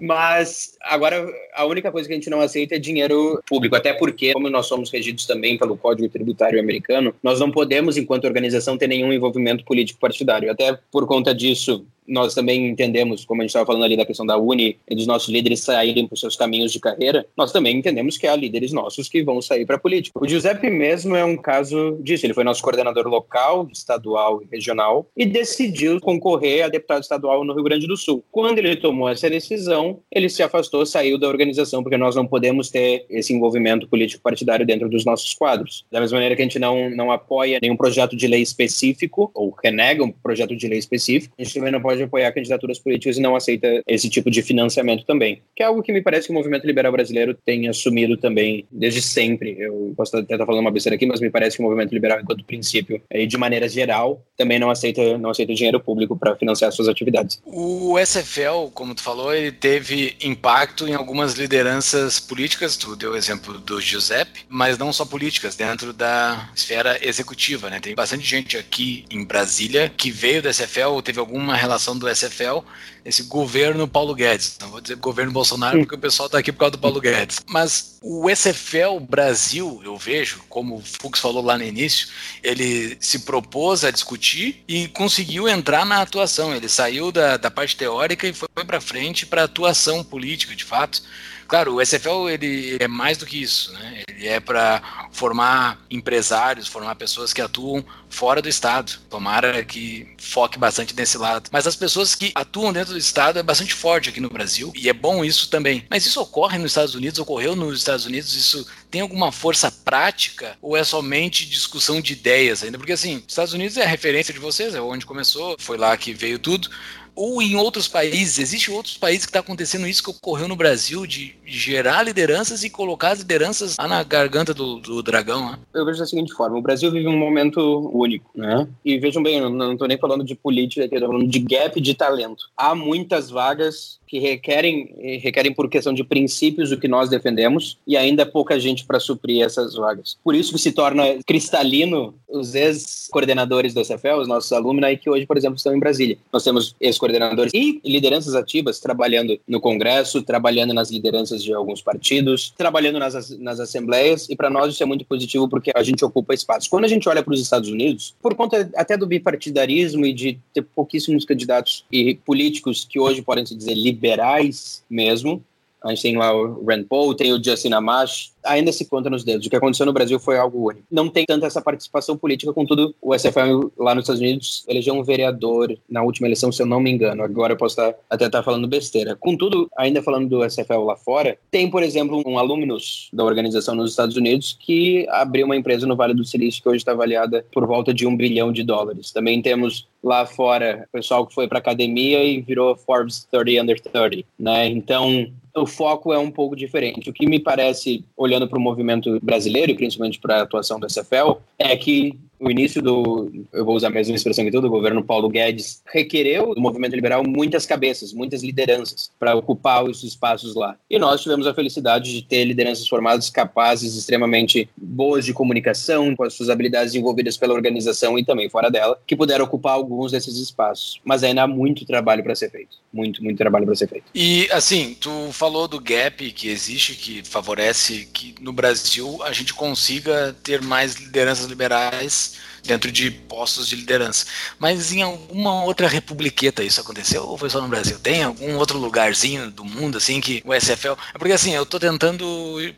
[0.00, 3.74] Mas agora a única coisa que a gente não aceita é dinheiro público.
[3.74, 8.26] Até porque, como nós somos regidos também pelo Código Tributário Americano, nós não podemos, enquanto
[8.26, 10.50] organização, ter nenhum envolvimento político partidário.
[10.50, 14.26] Até por conta disso, nós também entendemos, como a gente estava falando ali da questão
[14.26, 17.76] da Uni e dos nossos líderes saírem para os seus caminhos de carreira, nós também
[17.76, 20.18] entendemos que há líderes nossos que vão sair para a política.
[20.20, 22.26] O Giuseppe mesmo é um caso disso.
[22.26, 27.54] Ele foi nosso coordenador local, estadual e regional e decidiu concorrer a deputado estadual no
[27.54, 28.24] Rio Grande do Sul.
[28.30, 32.68] Quando ele tomou essa decisão, ele se afastou, saiu da organização, porque nós não podemos
[32.68, 35.84] ter esse envolvimento político partidário dentro dos nossos quadros.
[35.90, 39.54] Da mesma maneira que a gente não, não apoia nenhum projeto de lei específico ou
[39.62, 43.16] renega um projeto de lei específico, a gente também não pode pode apoiar candidaturas políticas
[43.16, 45.42] e não aceita esse tipo de financiamento também.
[45.54, 49.00] Que é algo que me parece que o movimento liberal brasileiro tem assumido também desde
[49.00, 49.56] sempre.
[49.58, 52.20] Eu posso até estar falando uma besteira aqui, mas me parece que o movimento liberal,
[52.20, 56.72] enquanto princípio, e de maneira geral, também não aceita, não aceita dinheiro público para financiar
[56.72, 57.40] suas atividades.
[57.44, 63.16] O SFL, como tu falou, ele teve impacto em algumas lideranças políticas, tu deu o
[63.16, 67.78] exemplo do Giuseppe, mas não só políticas, dentro da esfera executiva, né?
[67.80, 72.08] Tem bastante gente aqui em Brasília que veio do SFL ou teve alguma relação do
[72.08, 72.64] SFL
[73.04, 74.56] esse governo Paulo Guedes.
[74.60, 77.40] Não vou dizer governo Bolsonaro, porque o pessoal está aqui por causa do Paulo Guedes.
[77.46, 82.08] Mas o SFL Brasil, eu vejo, como o Fux falou lá no início,
[82.42, 86.54] ele se propôs a discutir e conseguiu entrar na atuação.
[86.54, 91.02] Ele saiu da, da parte teórica e foi para frente para atuação política, de fato.
[91.46, 94.02] Claro, o SFL ele é mais do que isso, né?
[94.08, 98.98] Ele é para formar empresários, formar pessoas que atuam fora do estado.
[99.10, 101.50] Tomara que foque bastante nesse lado.
[101.52, 104.88] Mas as pessoas que atuam dentro do estado é bastante forte aqui no Brasil e
[104.88, 105.84] é bom isso também.
[105.90, 110.56] Mas isso ocorre nos Estados Unidos, ocorreu nos Estados Unidos, isso tem alguma força prática
[110.62, 112.78] ou é somente discussão de ideias ainda?
[112.78, 116.14] Porque assim, Estados Unidos é a referência de vocês, é onde começou, foi lá que
[116.14, 116.70] veio tudo
[117.14, 121.06] ou em outros países, existe outros países que está acontecendo isso que ocorreu no Brasil,
[121.06, 125.52] de gerar lideranças e colocar as lideranças lá na garganta do, do dragão.
[125.52, 125.58] Né?
[125.74, 128.66] Eu vejo da seguinte forma: o Brasil vive um momento único, né?
[128.84, 131.94] E vejam bem, eu não estou nem falando de política, estou falando de gap de
[131.94, 132.50] talento.
[132.56, 137.96] Há muitas vagas que requerem, requerem por questão de princípios o que nós defendemos e
[137.96, 140.16] ainda pouca gente para suprir essas vagas.
[140.22, 145.26] Por isso que se torna cristalino os ex-coordenadores do SFL, os nossos alunos, que hoje,
[145.26, 146.16] por exemplo, estão em Brasília.
[146.32, 152.52] Nós temos ex-coordenadores e lideranças ativas trabalhando no Congresso, trabalhando nas lideranças de alguns partidos,
[152.56, 156.34] trabalhando nas, nas assembleias e para nós isso é muito positivo porque a gente ocupa
[156.34, 156.68] espaço.
[156.70, 160.38] Quando a gente olha para os Estados Unidos, por conta até do bipartidarismo e de
[160.52, 165.42] ter pouquíssimos candidatos e políticos que hoje podem se dizer liberais mesmo.
[165.84, 169.22] A gente tem lá o Rand Paul, tem o Justin Amash, ainda se conta nos
[169.22, 169.46] dedos.
[169.46, 170.86] O que aconteceu no Brasil foi algo único.
[170.90, 175.04] Não tem tanta essa participação política, contudo, o SFL lá nos Estados Unidos elegeu um
[175.04, 177.22] vereador na última eleição, se eu não me engano.
[177.22, 179.14] Agora eu posso estar, até estar falando besteira.
[179.14, 183.90] Contudo, ainda falando do SFL lá fora, tem, por exemplo, um alumnus da organização nos
[183.90, 187.66] Estados Unidos que abriu uma empresa no Vale do Silício que hoje está avaliada por
[187.66, 189.12] volta de um bilhão de dólares.
[189.12, 194.24] Também temos lá fora pessoal que foi para academia e virou Forbes 30 Under 30,
[194.38, 194.68] né?
[194.68, 197.08] Então, o foco é um pouco diferente.
[197.08, 200.90] O que me parece, olhando para o movimento brasileiro e principalmente para a atuação do
[200.90, 204.70] SFL, é que o início do, eu vou usar a mesma expressão que todo, o
[204.70, 210.54] governo Paulo Guedes requereu do movimento liberal muitas cabeças, muitas lideranças para ocupar os espaços
[210.54, 210.76] lá.
[210.90, 216.24] E nós tivemos a felicidade de ter lideranças formadas capazes, extremamente boas de comunicação, com
[216.24, 220.36] as suas habilidades envolvidas pela organização e também fora dela, que puderam ocupar alguns desses
[220.36, 221.00] espaços.
[221.02, 222.76] Mas ainda há muito trabalho para ser feito.
[222.92, 224.04] Muito, muito trabalho para ser feito.
[224.14, 229.54] E assim, tu falou do gap que existe, que favorece que no Brasil a gente
[229.54, 232.33] consiga ter mais lideranças liberais
[232.64, 234.26] dentro de postos de liderança.
[234.58, 237.98] Mas em alguma outra republiqueta isso aconteceu ou foi só no Brasil?
[237.98, 240.92] Tem algum outro lugarzinho do mundo assim que o SFL.
[241.14, 242.24] É porque assim, eu tô tentando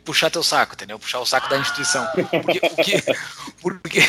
[0.03, 0.99] puxar teu saco, entendeu?
[0.99, 2.05] Puxar o saco da instituição.
[2.31, 3.03] Porque, porque,
[3.61, 3.99] porque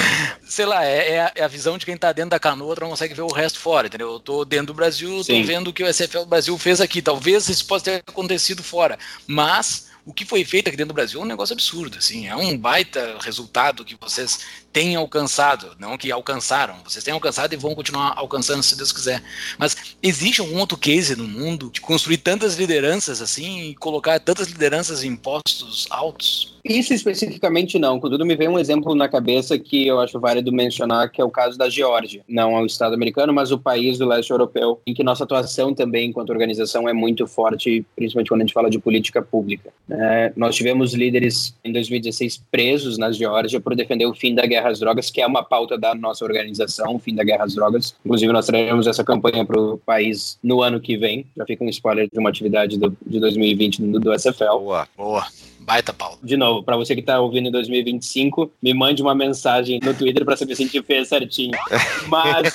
[0.44, 2.90] sei lá, é, é, a, é, a, visão de quem tá dentro da canoa, não
[2.90, 4.12] consegue ver o resto fora, entendeu?
[4.12, 5.40] Eu tô dentro do Brasil, Sim.
[5.40, 7.00] tô vendo o que o SFL Brasil fez aqui.
[7.00, 11.20] Talvez isso possa ter acontecido fora, mas o que foi feito aqui dentro do Brasil
[11.20, 14.40] é um negócio absurdo, assim, é um baita resultado que vocês
[14.72, 19.22] têm alcançado, não que alcançaram, vocês têm alcançado e vão continuar alcançando se Deus quiser.
[19.58, 24.48] Mas existe algum outro case no mundo de construir tantas lideranças assim e colocar tantas
[24.48, 26.58] lideranças em postos altos?
[26.64, 27.98] Isso especificamente não.
[27.98, 31.30] Contudo, me vem um exemplo na cabeça que eu acho válido mencionar, que é o
[31.30, 32.22] caso da Geórgia.
[32.28, 35.74] Não é o Estado americano, mas o país do leste europeu, em que nossa atuação
[35.74, 39.72] também, enquanto organização, é muito forte, principalmente quando a gente fala de política pública.
[39.90, 44.57] É, nós tivemos líderes em 2016 presos na Geórgia por defender o fim da guerra
[44.66, 47.94] às drogas, que é uma pauta da nossa organização, fim da guerra às drogas.
[48.04, 51.26] Inclusive, nós traremos essa campanha para o país no ano que vem.
[51.36, 54.58] Já fica um spoiler de uma atividade do, de 2020 do, do SFL.
[54.58, 55.26] Boa, boa.
[55.68, 56.16] Baita, Paulo.
[56.22, 60.24] De novo, para você que está ouvindo em 2025, me mande uma mensagem no Twitter
[60.24, 61.52] para saber se a gente fez certinho.
[62.08, 62.54] Mas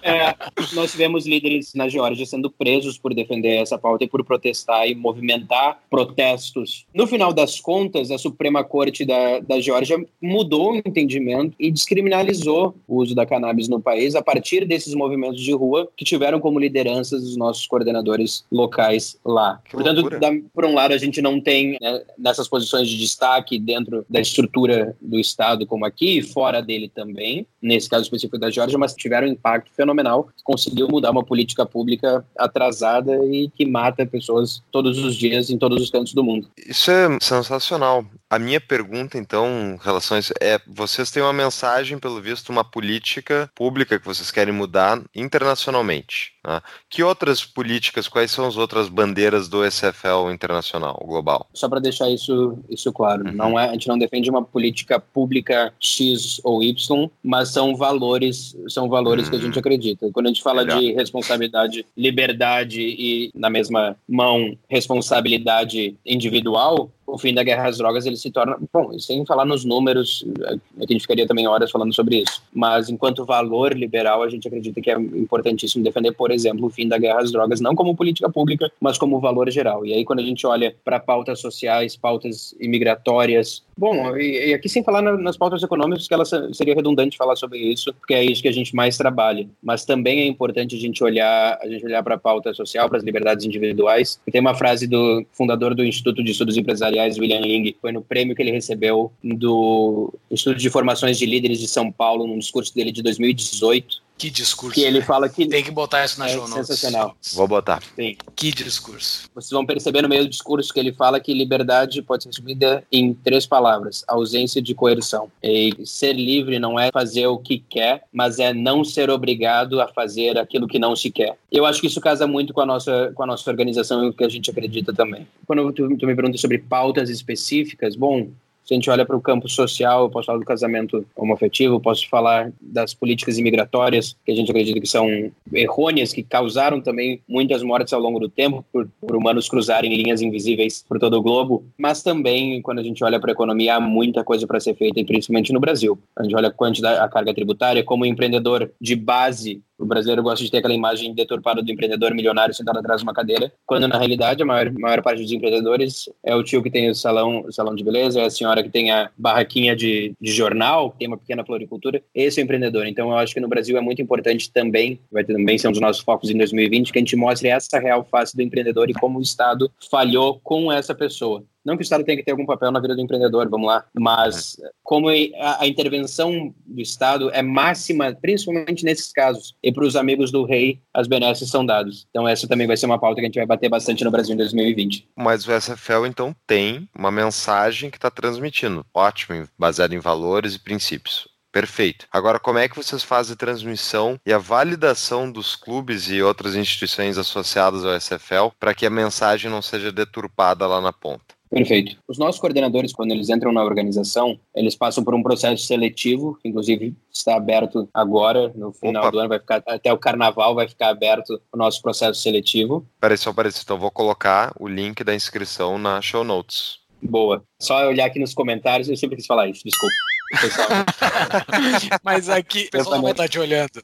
[0.00, 0.34] é,
[0.74, 4.94] nós tivemos líderes na Geórgia sendo presos por defender essa pauta e por protestar e
[4.94, 6.86] movimentar protestos.
[6.94, 12.74] No final das contas, a Suprema Corte da, da Geórgia mudou o entendimento e descriminalizou
[12.88, 16.58] o uso da cannabis no país a partir desses movimentos de rua que tiveram como
[16.58, 19.60] lideranças os nossos coordenadores locais lá.
[19.66, 23.58] Que Portanto, da, por um lado, a gente não tem né, nessas posições de destaque
[23.58, 28.50] dentro da estrutura do Estado, como aqui, e fora dele também, nesse caso específico da
[28.50, 34.06] Geórgia, mas tiveram um impacto fenomenal, conseguiu mudar uma política pública atrasada e que mata
[34.06, 36.48] pessoas todos os dias em todos os cantos do mundo.
[36.56, 38.04] Isso é sensacional.
[38.30, 42.50] A minha pergunta, então, em relação a isso, é: vocês têm uma mensagem, pelo visto,
[42.50, 46.32] uma política pública que vocês querem mudar internacionalmente.
[46.46, 46.62] Né?
[46.88, 51.48] Que outras políticas, quais são as outras bandeiras do SFL internacional, global?
[51.52, 53.32] Só para deixar isso, isso claro, uhum.
[53.32, 58.56] não é, a gente não defende uma política pública X ou Y, mas são valores,
[58.68, 59.30] são valores uhum.
[59.30, 59.60] que a gente hum.
[59.60, 60.10] acredita.
[60.12, 60.78] Quando a gente fala Legal.
[60.78, 68.06] de responsabilidade, liberdade e, na mesma mão, responsabilidade individual, o fim da guerra às drogas
[68.06, 71.94] ele se torna bom sem falar nos números é, a gente ficaria também horas falando
[71.94, 76.66] sobre isso mas enquanto valor liberal a gente acredita que é importantíssimo defender por exemplo
[76.66, 79.84] o fim da guerra às drogas não como política pública mas como valor geral.
[79.84, 84.84] E aí quando a gente olha para pautas sociais pautas imigratórias bom e, aqui sem
[84.84, 88.48] falar nas pautas econômicas que ela seria redundante falar sobre isso porque é isso que
[88.48, 89.48] a gente mais trabalha.
[89.62, 92.98] Mas também é importante a gente olhar a gente olhar para a pauta social para
[92.98, 94.20] as liberdades individuais.
[94.26, 97.92] E tem uma frase do fundador do Instituto de Estudos Empresariais aliás, William Ling, foi
[97.92, 102.38] no prêmio que ele recebeu do Instituto de Formações de Líderes de São Paulo, num
[102.38, 104.02] discurso dele de 2018.
[104.20, 104.74] Que discurso.
[104.74, 105.46] Que ele fala que.
[105.46, 106.58] Tem que botar isso na é jornal.
[106.58, 107.16] Sensacional.
[107.32, 107.82] Vou botar.
[107.96, 108.18] Sim.
[108.36, 109.30] Que discurso.
[109.34, 112.84] Vocês vão perceber no meio do discurso que ele fala que liberdade pode ser resumida
[112.92, 115.32] em três palavras: ausência de coerção.
[115.42, 119.88] E ser livre não é fazer o que quer, mas é não ser obrigado a
[119.88, 121.38] fazer aquilo que não se quer.
[121.50, 124.12] Eu acho que isso casa muito com a nossa, com a nossa organização e o
[124.12, 125.26] que a gente acredita também.
[125.46, 128.28] Quando tu, tu me pergunta sobre pautas específicas, bom,
[128.64, 132.08] se a gente olha para o campo social, eu posso falar do casamento homoafetivo, posso
[132.08, 135.08] falar das políticas imigratórias, que a gente acredita que são
[135.52, 140.22] errôneas, que causaram também muitas mortes ao longo do tempo, por, por humanos cruzarem linhas
[140.22, 141.64] invisíveis por todo o globo.
[141.76, 145.02] Mas também, quando a gente olha para a economia, há muita coisa para ser feita,
[145.04, 145.98] principalmente no Brasil.
[146.16, 150.44] A gente olha a quantidade, a carga tributária, como empreendedor de base o brasileiro gosta
[150.44, 153.98] de ter aquela imagem deturpada do empreendedor milionário sentado atrás de uma cadeira, quando na
[153.98, 157.52] realidade a maior, maior parte dos empreendedores é o tio que tem o salão, o
[157.52, 161.08] salão de beleza, é a senhora que tem a barraquinha de, de jornal, que tem
[161.08, 162.02] uma pequena floricultura.
[162.14, 162.86] Esse é o empreendedor.
[162.86, 165.80] Então eu acho que no Brasil é muito importante também, vai também ser um dos
[165.80, 169.18] nossos focos em 2020, que a gente mostre essa real face do empreendedor e como
[169.18, 171.42] o Estado falhou com essa pessoa.
[171.64, 173.84] Não que o Estado tenha que ter algum papel na vida do empreendedor, vamos lá,
[173.94, 179.96] mas como a, a intervenção do Estado é máxima, principalmente nesses casos, e para os
[179.96, 182.06] amigos do rei, as benesses são dados.
[182.10, 184.34] Então essa também vai ser uma pauta que a gente vai bater bastante no Brasil
[184.34, 185.08] em 2020.
[185.16, 190.58] Mas o SFL, então, tem uma mensagem que está transmitindo, ótimo, baseado em valores e
[190.58, 191.28] princípios.
[191.52, 192.06] Perfeito.
[192.12, 196.54] Agora, como é que vocês fazem a transmissão e a validação dos clubes e outras
[196.54, 201.34] instituições associadas ao SFL para que a mensagem não seja deturpada lá na ponta?
[201.50, 201.96] Perfeito.
[202.06, 206.48] Os nossos coordenadores, quando eles entram na organização, eles passam por um processo seletivo, que
[206.48, 209.10] inclusive está aberto agora, no final Opa.
[209.10, 212.86] do ano, vai ficar até o carnaval vai ficar aberto o nosso processo seletivo.
[213.00, 216.78] Peraí, só peraí, então vou colocar o link da inscrição na show notes.
[217.02, 217.42] Boa.
[217.58, 220.09] Só olhar aqui nos comentários, eu sempre quis falar isso, desculpa.
[222.04, 223.82] Mas aqui, o pessoal vai estar te olhando.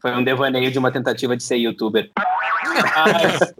[0.00, 2.10] Foi um devaneio de uma tentativa de ser youtuber.
[2.64, 3.54] Mas,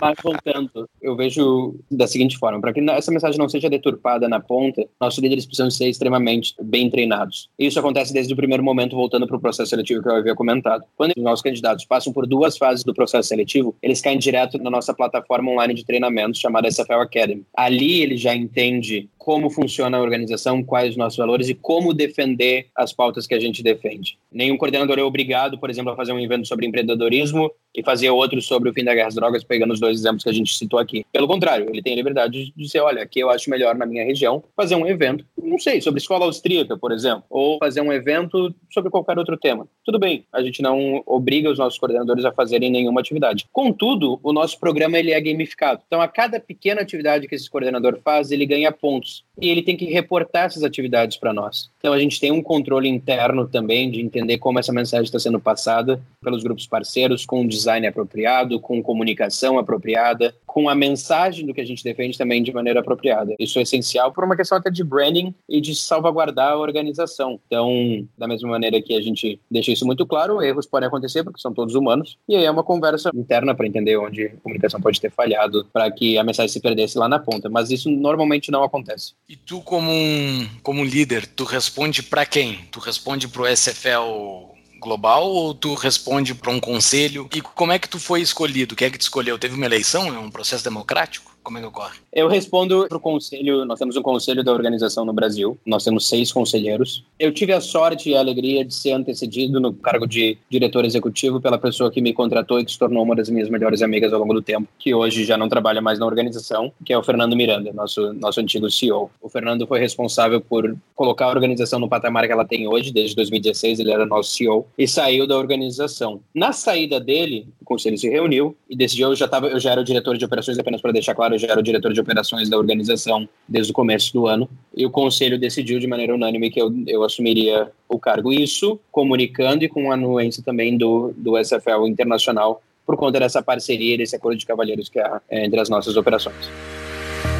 [0.00, 4.38] mas voltando, eu vejo da seguinte forma: para que essa mensagem não seja deturpada na
[4.40, 7.48] ponta, nossos líderes precisam ser extremamente bem treinados.
[7.58, 10.84] Isso acontece desde o primeiro momento, voltando para o processo seletivo que eu havia comentado.
[10.96, 14.70] Quando os nossos candidatos passam por duas fases do processo seletivo, eles caem direto na
[14.70, 17.44] nossa plataforma online de treinamento chamada SFL Academy.
[17.56, 22.66] Ali ele já entende como funciona a organização, quais os nossos valores e como defender
[22.76, 24.18] as pautas que a gente defende.
[24.30, 28.40] Nenhum coordenador é obrigado, por exemplo, a fazer um evento sobre empreendedorismo e fazer outro
[28.42, 30.78] sobre o fim da guerra às drogas, pegando os dois exemplos que a gente citou
[30.78, 31.06] aqui.
[31.10, 34.44] Pelo contrário, ele tem liberdade de dizer, olha, aqui eu acho melhor na minha região
[34.54, 38.90] fazer um evento, não sei, sobre escola austríaca, por exemplo, ou fazer um evento sobre
[38.90, 39.66] qualquer outro tema.
[39.84, 43.46] Tudo bem, a gente não obriga os nossos coordenadores a fazerem nenhuma atividade.
[43.50, 45.80] Contudo, o nosso programa ele é gamificado.
[45.86, 49.13] Então, a cada pequena atividade que esse coordenador faz, ele ganha pontos.
[49.40, 51.70] E ele tem que reportar essas atividades para nós.
[51.78, 55.40] Então, a gente tem um controle interno também de entender como essa mensagem está sendo
[55.40, 61.52] passada pelos grupos parceiros, com um design apropriado, com comunicação apropriada, com a mensagem do
[61.52, 63.34] que a gente defende também de maneira apropriada.
[63.40, 67.40] Isso é essencial por uma questão até de branding e de salvaguardar a organização.
[67.48, 71.40] Então, da mesma maneira que a gente deixa isso muito claro, erros podem acontecer porque
[71.40, 75.00] são todos humanos, e aí é uma conversa interna para entender onde a comunicação pode
[75.00, 78.62] ter falhado para que a mensagem se perdesse lá na ponta, mas isso normalmente não
[78.62, 79.03] acontece.
[79.28, 82.66] E tu como um, como líder, tu responde para quem?
[82.70, 87.28] Tu responde para o SFL global ou tu responde para um conselho?
[87.34, 88.76] E como é que tu foi escolhido?
[88.76, 89.38] Quem é que te escolheu?
[89.38, 90.06] Teve uma eleição?
[90.08, 91.33] É um processo democrático?
[91.44, 91.98] Como é que ocorre?
[92.10, 93.66] Eu respondo para o conselho.
[93.66, 95.58] Nós temos um conselho da organização no Brasil.
[95.66, 97.04] Nós temos seis conselheiros.
[97.18, 101.42] Eu tive a sorte e a alegria de ser antecedido no cargo de diretor executivo
[101.42, 104.20] pela pessoa que me contratou e que se tornou uma das minhas melhores amigas ao
[104.20, 107.36] longo do tempo, que hoje já não trabalha mais na organização, que é o Fernando
[107.36, 109.10] Miranda, nosso nosso antigo CEO.
[109.20, 112.90] O Fernando foi responsável por colocar a organização no patamar que ela tem hoje.
[112.90, 116.20] Desde 2016 ele era nosso CEO e saiu da organização.
[116.34, 119.08] Na saída dele, o conselho se reuniu e decidiu.
[119.08, 121.38] Eu já tava, eu já era o diretor de operações apenas para deixar claro eu
[121.38, 124.90] já era o diretor de operações da organização desde o começo do ano, e o
[124.90, 128.32] conselho decidiu de maneira unânime que eu, eu assumiria o cargo.
[128.32, 133.96] Isso comunicando e com a anuência também do, do SFL Internacional, por conta dessa parceria,
[133.96, 136.50] desse acordo de cavalheiros que há é, entre as nossas operações.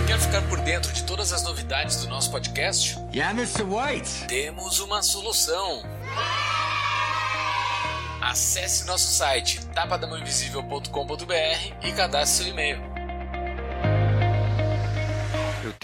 [0.07, 2.99] Quer ficar por dentro de todas as novidades do nosso podcast?
[3.15, 3.63] Yeah, Mr.
[3.63, 4.27] White.
[4.29, 5.83] Temos uma solução.
[8.25, 12.94] Acesse nosso site tapadamãoinvisível.com.br e cadastre seu e-mail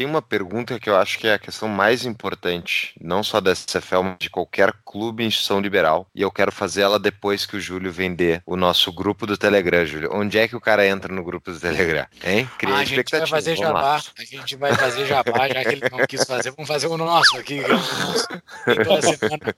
[0.01, 3.55] tem uma pergunta que eu acho que é a questão mais importante, não só da
[3.55, 6.07] SFL, mas de qualquer clube e instituição liberal.
[6.15, 9.85] E eu quero fazer ela depois que o Júlio vender o nosso grupo do Telegram,
[9.85, 10.09] Júlio.
[10.11, 12.07] Onde é que o cara entra no grupo do Telegram?
[12.25, 12.49] Hein?
[12.57, 13.83] Cria ah, a gente vai fazer vamos jabá.
[13.83, 14.03] Lá.
[14.19, 16.51] A gente vai fazer jabá, já que ele não quis fazer.
[16.53, 17.59] Vamos fazer o nosso aqui.
[17.59, 18.29] É o nosso,
[18.65, 19.55] toda semana.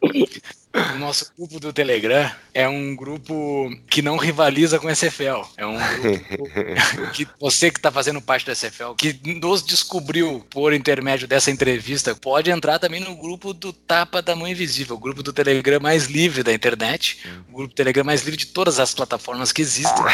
[0.94, 5.42] O nosso grupo do Telegram é um grupo que não rivaliza com o SFL.
[5.56, 6.50] É um grupo
[7.14, 12.14] que você que está fazendo parte do SFL, que nos descobriu por intermédio dessa entrevista,
[12.14, 16.06] pode entrar também no grupo do Tapa da Mão Invisível, o grupo do Telegram mais
[16.06, 17.18] livre da internet,
[17.48, 20.04] o grupo do Telegram mais livre de todas as plataformas que existem.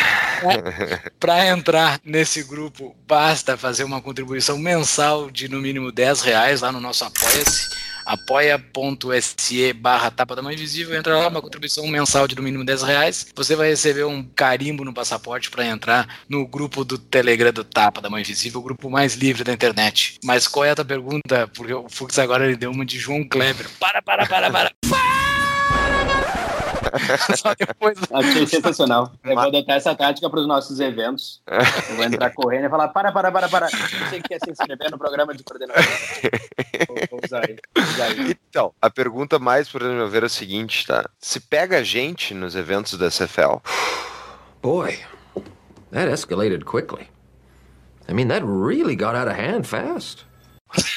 [1.19, 6.71] Para entrar nesse grupo, basta fazer uma contribuição mensal de no mínimo 10 reais lá
[6.73, 12.35] no nosso Apoia-se apoia.se barra tapa da mão invisível, entra lá, uma contribuição mensal de
[12.35, 16.85] no mínimo 10 reais, você vai receber um carimbo no passaporte para entrar no grupo
[16.85, 20.19] do Telegram do Tapa da Mão Invisível, o grupo mais livre da internet.
[20.25, 21.49] Mas qual é a tua pergunta?
[21.55, 23.69] Porque o Fux agora ele deu uma de João Kleber.
[23.79, 24.73] Para, para, para, para.
[27.37, 27.99] Só depois.
[28.13, 29.13] Achei sensacional.
[29.25, 31.43] Eu vou adotar essa tática para os nossos eventos.
[31.91, 33.69] Eu vou entrar correndo e falar: para, para, para, para.
[33.69, 35.83] Você quer se inscrever no programa de coordenação?
[37.11, 37.57] Vou, usar aí,
[38.49, 41.09] Então, a pergunta mais, por meu ver, é o seguinte, tá?
[41.19, 43.59] Se pega gente nos eventos da CFL.
[44.63, 44.99] Boy,
[45.93, 47.09] that escalated quickly.
[48.09, 50.28] I mean, that really got out of hand fast.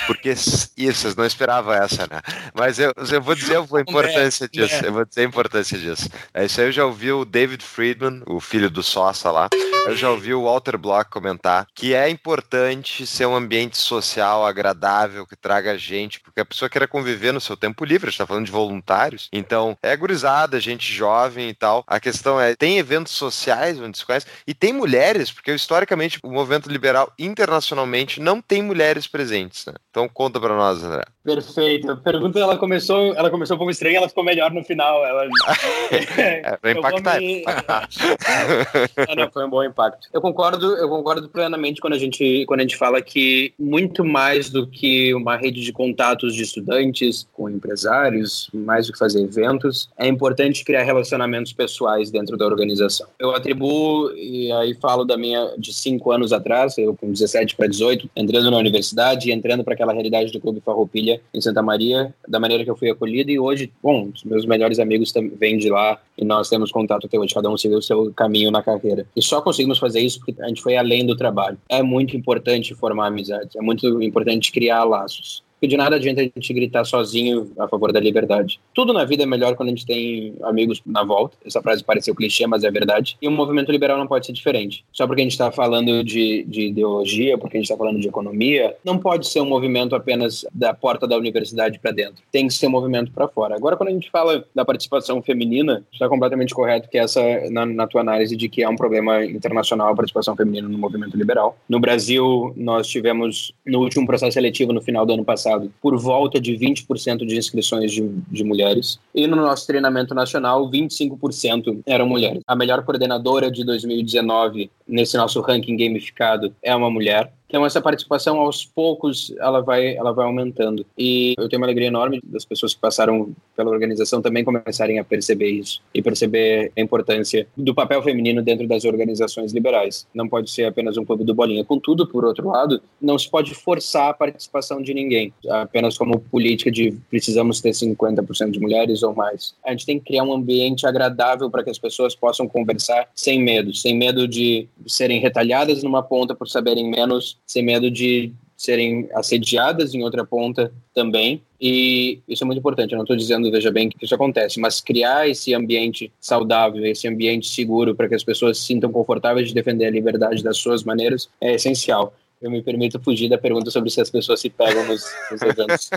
[0.07, 2.22] Porque isso, vocês não esperavam essa, né?
[2.53, 4.86] Mas eu, eu vou dizer a importância disso.
[4.86, 6.09] Eu vou dizer a importância disso.
[6.34, 9.49] É, isso aí eu já ouvi o David Friedman, o filho do Sosa lá.
[9.86, 15.26] Eu já ouvi o Walter Block comentar que é importante ser um ambiente social agradável,
[15.26, 18.28] que traga gente, porque a pessoa quer conviver no seu tempo livre, a gente tá
[18.28, 19.28] falando de voluntários.
[19.32, 21.84] Então, é gurizada, gente jovem e tal.
[21.88, 26.32] A questão é, tem eventos sociais onde se conhece, e tem mulheres, porque historicamente o
[26.32, 29.74] movimento liberal internacionalmente não tem mulheres presentes, né?
[29.89, 31.03] Então conta para nós, André.
[31.24, 31.91] Perfeito.
[31.91, 35.05] A pergunta ela começou, ela começou um pouco estranha, ela ficou melhor no final.
[35.05, 35.26] Ela...
[36.18, 37.20] é, pra impactar.
[37.20, 37.43] Me...
[38.97, 40.07] é, não, foi um bom impacto.
[40.12, 44.49] Eu concordo, eu concordo plenamente quando a gente quando a gente fala que muito mais
[44.49, 49.89] do que uma rede de contatos de estudantes com empresários, mais do que fazer eventos,
[49.97, 53.07] é importante criar relacionamentos pessoais dentro da organização.
[53.20, 57.68] Eu atribuo e aí falo da minha de cinco anos atrás, eu com 17 para
[57.68, 59.32] 18, entrando na universidade e
[59.64, 63.32] para aquela realidade do Clube Farroupilha em Santa Maria, da maneira que eu fui acolhido,
[63.32, 67.18] e hoje, bom, os meus melhores amigos vêm de lá e nós temos contato até
[67.20, 69.06] hoje, cada um seguiu o seu caminho na carreira.
[69.16, 71.58] E só conseguimos fazer isso porque a gente foi além do trabalho.
[71.68, 75.43] É muito importante formar amizades, é muito importante criar laços.
[75.62, 78.59] Porque de nada adianta a gente gritar sozinho a favor da liberdade.
[78.74, 81.38] Tudo na vida é melhor quando a gente tem amigos na volta.
[81.45, 83.16] Essa frase pareceu clichê, mas é verdade.
[83.22, 84.84] E o movimento liberal não pode ser diferente.
[84.91, 88.07] Só porque a gente está falando de, de ideologia, porque a gente está falando de
[88.07, 92.24] economia, não pode ser um movimento apenas da porta da universidade para dentro.
[92.32, 93.55] Tem que ser um movimento para fora.
[93.55, 97.86] Agora, quando a gente fala da participação feminina, está completamente correto que essa, na, na
[97.86, 101.55] tua análise, de que é um problema internacional a participação feminina no movimento liberal.
[101.70, 105.97] No Brasil, nós tivemos, no último processo seletivo, no final do ano passado, passado por
[105.97, 108.99] volta de 20% de inscrições de, de mulheres.
[109.14, 112.41] E no nosso treinamento nacional, 25% eram mulheres.
[112.47, 118.39] A melhor coordenadora de 2019 nesse nosso ranking gamificado é uma mulher Então essa participação
[118.39, 120.86] aos poucos ela vai ela vai aumentando.
[120.97, 125.04] E eu tenho uma alegria enorme das pessoas que passaram pela organização também começarem a
[125.04, 130.08] perceber isso e perceber a importância do papel feminino dentro das organizações liberais.
[130.16, 131.66] Não pode ser apenas um clube do bolinha.
[131.66, 136.72] Contudo, por outro lado, não se pode forçar a participação de ninguém, apenas como política
[136.72, 139.54] de precisamos ter 50% de mulheres ou mais.
[139.66, 143.43] A gente tem que criar um ambiente agradável para que as pessoas possam conversar sem
[143.43, 149.10] medo, sem medo de serem retalhadas numa ponta por saberem menos, sem medo de serem
[149.14, 151.41] assediadas em outra ponta também.
[151.60, 152.91] E isso é muito importante.
[152.91, 157.08] Eu não estou dizendo, veja bem, que isso acontece, mas criar esse ambiente saudável, esse
[157.08, 160.84] ambiente seguro para que as pessoas se sintam confortáveis de defender a liberdade das suas
[160.84, 164.86] maneiras é essencial eu me permito fugir da pergunta sobre se as pessoas se pegam
[164.86, 165.89] nos, nos eventos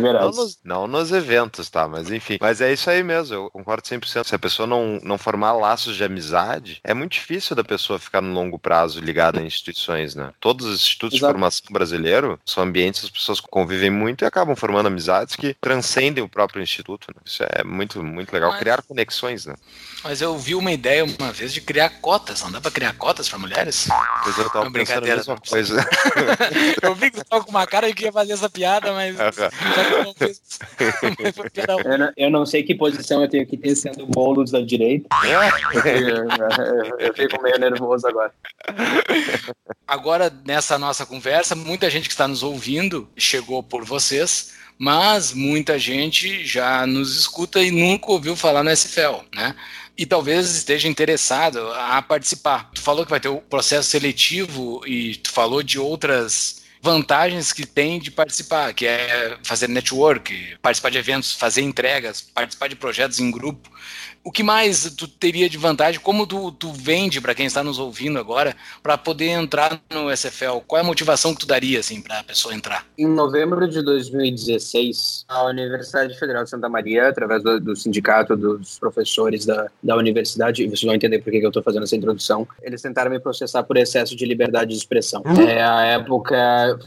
[0.00, 1.86] não nos, não nos eventos, tá?
[1.86, 2.38] Mas enfim.
[2.40, 4.26] Mas é isso aí mesmo, eu concordo 100%.
[4.26, 8.20] Se a pessoa não, não formar laços de amizade, é muito difícil da pessoa ficar
[8.20, 10.32] no longo prazo ligada a instituições, né?
[10.40, 11.32] Todos os institutos Exato.
[11.32, 15.54] de formação brasileiro são ambientes que as pessoas convivem muito e acabam formando amizades que
[15.60, 17.08] transcendem o próprio instituto.
[17.14, 17.20] Né?
[17.24, 18.50] Isso é muito, muito legal.
[18.50, 18.60] Mas...
[18.60, 19.54] Criar conexões, né?
[20.02, 22.42] Mas eu vi uma ideia uma vez de criar cotas.
[22.42, 23.88] Não dá pra criar cotas para mulheres?
[24.24, 25.75] Pois eu tava pensando a mesma coisa.
[26.82, 30.04] Eu vi que você tava com uma cara que ia fazer essa piada, mas eu
[30.04, 30.40] não fiz.
[31.84, 34.60] eu, não, eu não sei que posição eu tenho que ter sendo o Boulos da
[34.60, 35.08] direita.
[35.24, 38.32] eu, eu fico meio nervoso agora.
[39.86, 45.78] Agora, nessa nossa conversa, muita gente que está nos ouvindo chegou por vocês mas muita
[45.78, 49.54] gente já nos escuta e nunca ouviu falar no SFL, né?
[49.96, 52.70] E talvez esteja interessado a participar.
[52.74, 57.66] Tu falou que vai ter o processo seletivo e tu falou de outras vantagens que
[57.66, 63.18] tem de participar, que é fazer network, participar de eventos, fazer entregas, participar de projetos
[63.18, 63.70] em grupo.
[64.26, 66.00] O que mais tu teria de vantagem?
[66.00, 70.58] Como tu, tu vende para quem está nos ouvindo agora para poder entrar no SFL?
[70.66, 72.84] Qual é a motivação que tu daria assim para a pessoa entrar?
[72.98, 78.80] Em novembro de 2016, a Universidade Federal de Santa Maria, através do, do sindicato dos
[78.80, 82.48] professores da, da universidade, vocês vão entender por que, que eu estou fazendo essa introdução,
[82.62, 85.22] eles tentaram me processar por excesso de liberdade de expressão.
[85.24, 85.42] Uhum.
[85.42, 86.36] É, a época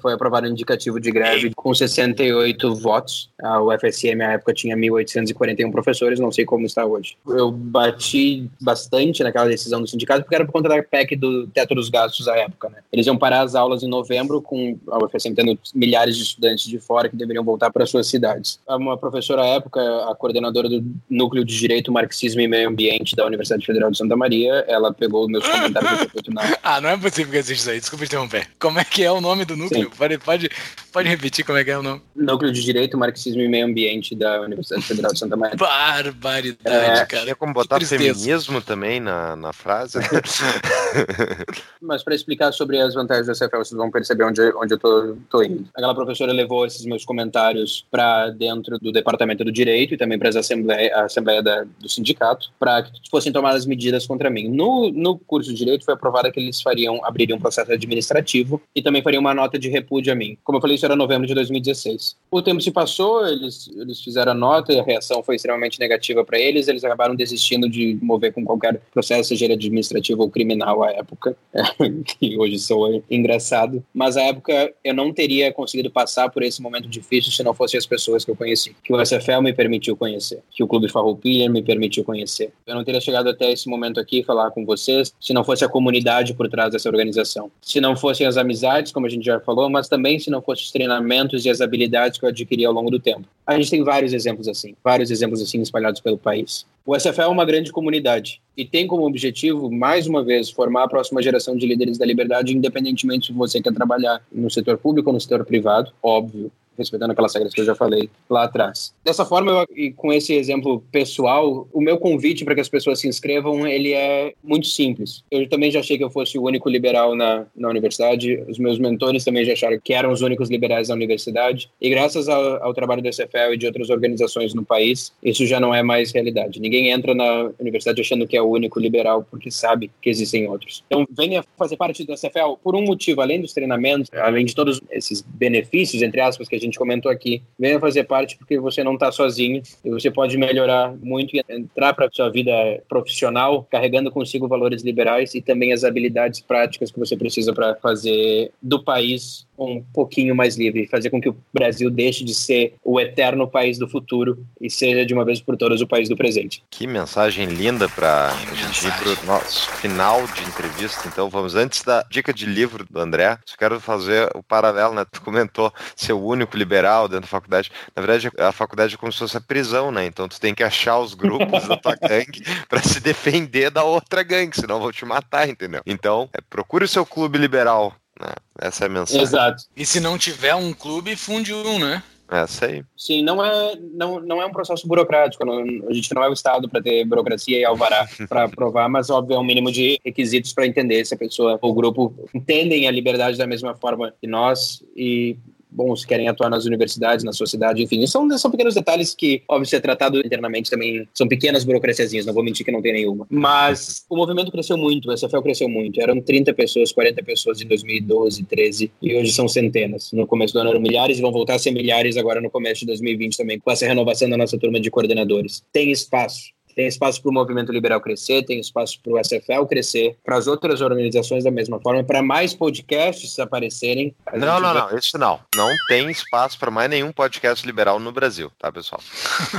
[0.01, 3.29] foi aprovado um indicativo de greve com 68 votos.
[3.41, 9.23] A UFSM, à época, tinha 1.841 professores, não sei como está hoje eu bati bastante
[9.23, 12.37] naquela decisão do sindicato, porque era por conta da PEC do teto dos gastos à
[12.37, 12.77] época, né?
[12.91, 16.79] Eles iam parar as aulas em novembro, com a UFSM tendo milhares de estudantes de
[16.79, 18.59] fora que deveriam voltar para suas cidades.
[18.67, 23.25] Uma professora à época, a coordenadora do Núcleo de Direito, Marxismo e Meio Ambiente da
[23.25, 26.57] Universidade Federal de Santa Maria, ela pegou meus comentários que na...
[26.63, 28.47] Ah, não é possível que exista isso aí, desculpa interromper.
[28.59, 29.91] Como é que é o nome do núcleo?
[29.97, 30.49] Pode, pode,
[30.91, 32.01] pode repetir como é que é o nome?
[32.15, 35.57] Núcleo de Direito, Marxismo e Meio Ambiente da Universidade Federal de Santa Maria.
[35.57, 37.18] Barbaridade, é, cara.
[37.23, 39.99] Tinha como botar feminismo também na, na frase.
[41.81, 45.17] Mas para explicar sobre as vantagens da CFL, vocês vão perceber onde, onde eu tô,
[45.29, 45.67] tô indo.
[45.73, 50.29] Aquela professora levou esses meus comentários para dentro do Departamento do Direito e também para
[50.29, 54.47] a Assembleia, a Assembleia da, do Sindicato, para que fossem tomadas medidas contra mim.
[54.47, 58.81] No, no curso de Direito foi aprovado que eles fariam, abririam um processo administrativo e
[58.81, 60.37] também fariam uma nota de repúdio a mim.
[60.43, 62.15] Como eu falei, isso era novembro de 2016.
[62.31, 66.23] O tempo se passou, eles, eles fizeram a nota e a reação foi extremamente negativa
[66.23, 70.91] para eles, eles acabaram desistindo de mover com qualquer processo, seja administrativo ou criminal à
[70.91, 71.35] época,
[72.19, 73.83] que hoje sou engraçado.
[73.93, 77.77] Mas à época eu não teria conseguido passar por esse momento difícil se não fossem
[77.77, 81.49] as pessoas que eu conheci, que o SFL me permitiu conhecer, que o Clube Farroupilha
[81.49, 82.51] me permitiu conhecer.
[82.65, 85.69] Eu não teria chegado até esse momento aqui falar com vocês se não fosse a
[85.69, 89.69] comunidade por trás dessa organização, se não fossem as amizades, como a gente já falou,
[89.69, 92.89] mas também se não fossem os treinamentos e as habilidades que eu adquiri ao longo
[92.89, 93.27] do tempo.
[93.45, 96.67] A gente tem vários exemplos assim, vários exemplos assim espalhados pelo país.
[96.85, 100.87] O SFL é uma grande comunidade e tem como objetivo, mais uma vez, formar a
[100.87, 105.13] próxima geração de líderes da liberdade, independentemente se você quer trabalhar no setor público ou
[105.13, 108.93] no setor privado, óbvio respeitando aquelas regras que eu já falei lá atrás.
[109.03, 112.99] Dessa forma, eu, e com esse exemplo pessoal, o meu convite para que as pessoas
[112.99, 115.23] se inscrevam, ele é muito simples.
[115.29, 118.79] Eu também já achei que eu fosse o único liberal na, na universidade, os meus
[118.79, 122.73] mentores também já acharam que eram os únicos liberais na universidade, e graças ao, ao
[122.73, 126.59] trabalho do SFL e de outras organizações no país, isso já não é mais realidade.
[126.59, 130.83] Ninguém entra na universidade achando que é o único liberal, porque sabe que existem outros.
[130.87, 134.81] Então, venha fazer parte do SFL por um motivo, além dos treinamentos, além de todos
[134.91, 137.41] esses benefícios, entre aspas, que a gente gente comentou aqui.
[137.57, 141.93] Venha fazer parte porque você não está sozinho e você pode melhorar muito e entrar
[141.93, 142.51] para sua vida
[142.87, 148.51] profissional carregando consigo valores liberais e também as habilidades práticas que você precisa para fazer
[148.61, 152.99] do país um pouquinho mais livre, fazer com que o Brasil deixe de ser o
[152.99, 156.63] eterno país do futuro e seja de uma vez por todas o país do presente.
[156.69, 161.07] Que mensagem linda para a gente ir para o nosso final de entrevista.
[161.07, 165.05] Então vamos, antes da dica de livro do André, só quero fazer o paralelo, né?
[165.11, 167.71] Tu comentou ser o único liberal dentro da faculdade.
[167.95, 170.05] Na verdade, a faculdade é como se fosse a prisão, né?
[170.05, 174.23] Então tu tem que achar os grupos da tua gangue para se defender da outra
[174.23, 175.81] gangue, senão vou te matar, entendeu?
[175.85, 177.95] Então, é, procure o seu clube liberal.
[178.19, 178.33] Né?
[178.59, 179.21] Essa é a mensagem.
[179.21, 179.63] Exato.
[179.75, 182.03] E se não tiver um clube, funde um, né?
[182.31, 182.83] Essa aí.
[182.95, 185.43] Sim, não é, não, não é um processo burocrático.
[185.43, 189.09] Não, a gente não é o Estado para ter burocracia e alvará para aprovar, mas,
[189.09, 192.87] óbvio, é um mínimo de requisitos para entender se a pessoa ou o grupo entendem
[192.87, 195.37] a liberdade da mesma forma que nós e
[195.69, 198.05] bom, se querem atuar nas universidades, na sociedade, enfim.
[198.07, 202.43] São, são pequenos detalhes que, óbvio, ser tratado internamente também são pequenas burocraciazinhas, não vou
[202.43, 203.27] mentir que não tem nenhuma.
[203.29, 206.01] Mas o movimento cresceu muito, a SFL cresceu muito.
[206.01, 210.11] Eram 30 pessoas, 40 pessoas em 2012, 13 e hoje são centenas.
[210.11, 212.81] No começo do ano eram milhares e vão voltar a ser milhares agora no começo
[212.81, 215.63] de 2020 também, com essa renovação da nossa turma de coordenadores.
[215.71, 220.17] Tem espaço tem espaço para o movimento liberal crescer, tem espaço para o SFL crescer,
[220.23, 224.15] para as outras organizações da mesma forma, para mais podcasts aparecerem.
[224.33, 225.41] Não, não, não, isso não.
[225.53, 229.01] Não tem espaço para mais nenhum podcast liberal no Brasil, tá, pessoal?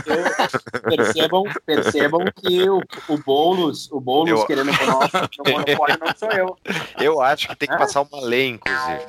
[0.06, 4.46] Eu, percebam, percebam que o, o Boulos, o Boulos eu...
[4.46, 6.56] querendo que o monopólio não sou eu.
[6.98, 9.02] Eu acho que tem que passar uma lei, inclusive.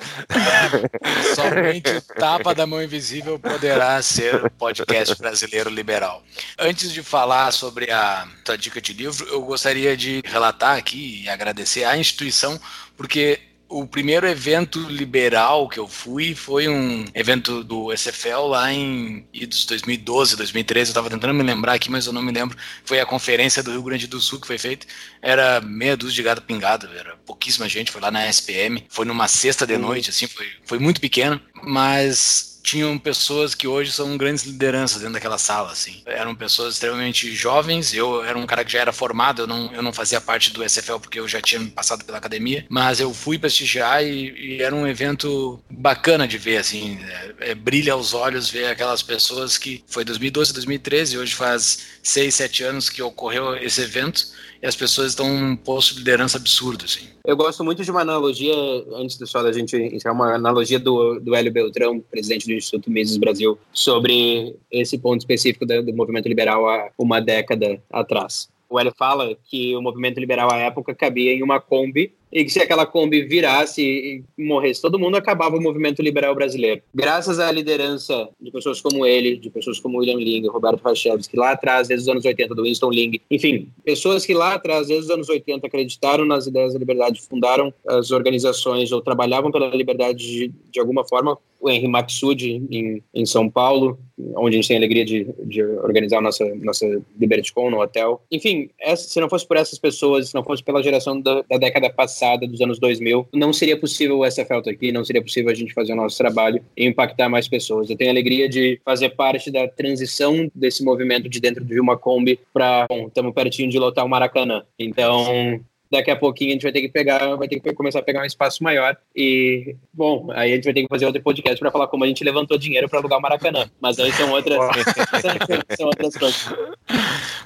[1.33, 6.21] Somente o tapa da mão invisível poderá ser o podcast brasileiro liberal.
[6.59, 11.23] Antes de falar sobre a a tua dica de livro, eu gostaria de relatar aqui
[11.23, 12.59] e agradecer à instituição,
[12.97, 13.39] porque
[13.71, 20.35] o primeiro evento liberal que eu fui foi um evento do SFL lá em 2012,
[20.35, 20.89] 2013.
[20.89, 22.57] Eu estava tentando me lembrar aqui, mas eu não me lembro.
[22.83, 24.85] Foi a conferência do Rio Grande do Sul que foi feita.
[25.21, 27.91] Era meia dúzia de gado pingado, era pouquíssima gente.
[27.91, 28.83] Foi lá na SPM.
[28.89, 33.91] Foi numa sexta de noite, assim, foi, foi muito pequeno, mas tinham pessoas que hoje
[33.91, 36.01] são grandes lideranças dentro daquela sala, assim.
[36.05, 39.81] Eram pessoas extremamente jovens, eu era um cara que já era formado, eu não, eu
[39.81, 43.37] não fazia parte do SFL porque eu já tinha passado pela academia, mas eu fui
[43.37, 46.99] prestigiar e, e era um evento bacana de ver, assim,
[47.39, 52.33] é, é, brilha aos olhos ver aquelas pessoas que foi 2012, 2013, hoje faz 6,
[52.33, 54.25] 7 anos que ocorreu esse evento,
[54.61, 57.07] e as pessoas estão num posto de liderança absurdo, assim.
[57.25, 58.53] Eu gosto muito de uma analogia,
[58.93, 62.89] antes do só da gente entrar, uma analogia do, do Hélio Beltrão, presidente do Instituto
[62.89, 68.49] Mises Brasil, sobre esse ponto específico do, do movimento liberal há uma década atrás.
[68.69, 72.49] O Hélio fala que o movimento liberal à época cabia em uma Kombi e que
[72.49, 76.81] se aquela Kombi virasse e morresse todo mundo, acabava o movimento liberal brasileiro.
[76.93, 80.81] Graças à liderança de pessoas como ele, de pessoas como William Ling, Roberto
[81.29, 84.87] que lá atrás, desde os anos 80, do Winston Ling, enfim, pessoas que lá atrás,
[84.87, 89.75] desde os anos 80, acreditaram nas ideias da liberdade, fundaram as organizações ou trabalhavam pela
[89.75, 93.99] liberdade de, de alguma forma, o Henry Maxud em, em São Paulo,
[94.35, 96.85] onde a gente tem a alegria de, de organizar a nossa, nossa
[97.19, 98.21] LibertyCon no hotel.
[98.31, 101.57] Enfim, essa, se não fosse por essas pessoas, se não fosse pela geração da, da
[101.57, 105.51] década passada, dos anos 2000, não seria possível o SFL estar aqui, não seria possível
[105.51, 107.89] a gente fazer o nosso trabalho e impactar mais pessoas.
[107.89, 111.97] Eu tenho a alegria de fazer parte da transição desse movimento de dentro de uma
[111.97, 114.63] Kombi para, estamos pertinho de lotar o Maracanã.
[114.77, 115.59] Então,
[115.91, 118.21] daqui a pouquinho a gente vai ter que pegar, vai ter que começar a pegar
[118.21, 121.69] um espaço maior e, bom, aí a gente vai ter que fazer outro podcast para
[121.69, 123.69] falar como a gente levantou dinheiro para alugar o Maracanã.
[123.79, 124.57] Mas aí são outras,
[125.77, 126.49] são outras coisas.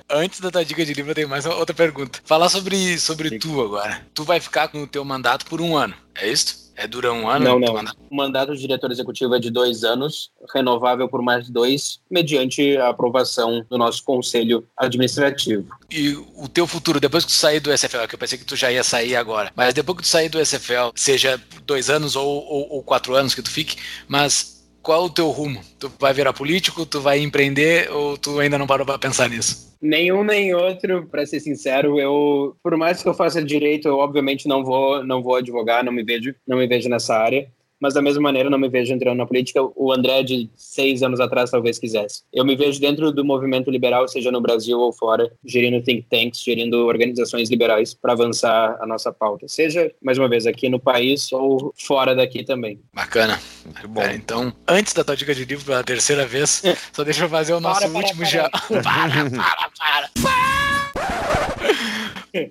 [0.10, 2.20] Antes da tua dica de livro, eu tenho mais uma outra pergunta.
[2.24, 4.06] Falar sobre, sobre tu agora.
[4.14, 6.65] Tu vai ficar com o teu mandato por um ano, é isso?
[6.76, 7.46] É dura um ano?
[7.46, 7.94] Não, não.
[8.10, 12.90] O mandato de diretor executivo é de dois anos, renovável por mais dois, mediante a
[12.90, 15.66] aprovação do nosso conselho administrativo.
[15.90, 18.56] E o teu futuro, depois que tu sair do SFL, que eu pensei que tu
[18.56, 22.28] já ia sair agora, mas depois que tu sair do SFL, seja dois anos ou,
[22.28, 24.55] ou, ou quatro anos que tu fique, mas
[24.86, 25.60] qual o teu rumo?
[25.80, 29.76] Tu vai virar político, tu vai empreender ou tu ainda não parou para pensar nisso?
[29.82, 34.48] Nenhum nem outro, para ser sincero, eu, por mais que eu faça direito, eu obviamente
[34.48, 37.48] não vou, não vou advogar, não me vejo, não me vejo nessa área
[37.86, 39.62] mas da mesma maneira não me vejo entrando na política.
[39.76, 42.24] O André de seis anos atrás talvez quisesse.
[42.34, 46.42] Eu me vejo dentro do movimento liberal, seja no Brasil ou fora, gerindo think tanks,
[46.44, 51.32] gerindo organizações liberais para avançar a nossa pauta, seja mais uma vez aqui no país
[51.32, 52.80] ou fora daqui também.
[52.92, 53.40] Bacana.
[53.88, 57.30] Bom, é, então, antes da tua dica de livro pela terceira vez, só deixa eu
[57.30, 58.50] fazer o nosso para, último para, já.
[58.82, 60.10] para, para, para.
[60.24, 61.05] para.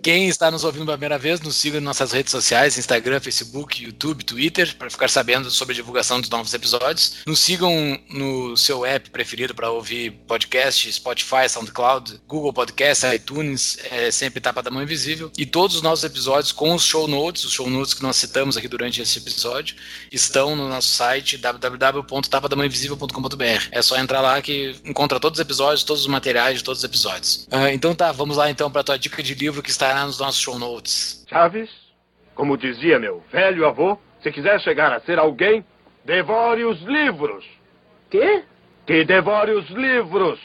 [0.02, 3.84] Quem está nos ouvindo pela primeira vez, nos siga em nossas redes sociais, Instagram, Facebook,
[3.84, 7.16] YouTube, Twitter, para ficar sabendo sobre a divulgação dos novos episódios.
[7.26, 14.10] Nos sigam no seu app preferido para ouvir podcast, Spotify, SoundCloud, Google Podcast, iTunes, é
[14.10, 15.30] sempre Tapa da Mão Invisível.
[15.36, 18.56] E todos os nossos episódios com os show notes, os show notes que nós citamos
[18.56, 19.76] aqui durante esse episódio,
[20.10, 23.68] estão no nosso site www.tapadamãoinvisível.com.br.
[23.70, 26.84] É só entrar lá que encontra todos os episódios, todos os materiais de todos os
[26.84, 27.46] episódios.
[27.52, 30.20] Uh, então tá, vamos lá então para a tua dica de livro que estará nos
[30.20, 31.24] nossos show notes.
[31.28, 31.70] Chaves,
[32.34, 35.64] como dizia meu velho avô, se quiser chegar a ser alguém,
[36.04, 37.44] devore os livros.
[38.08, 38.44] Quê?
[38.86, 40.38] Que devore os livros.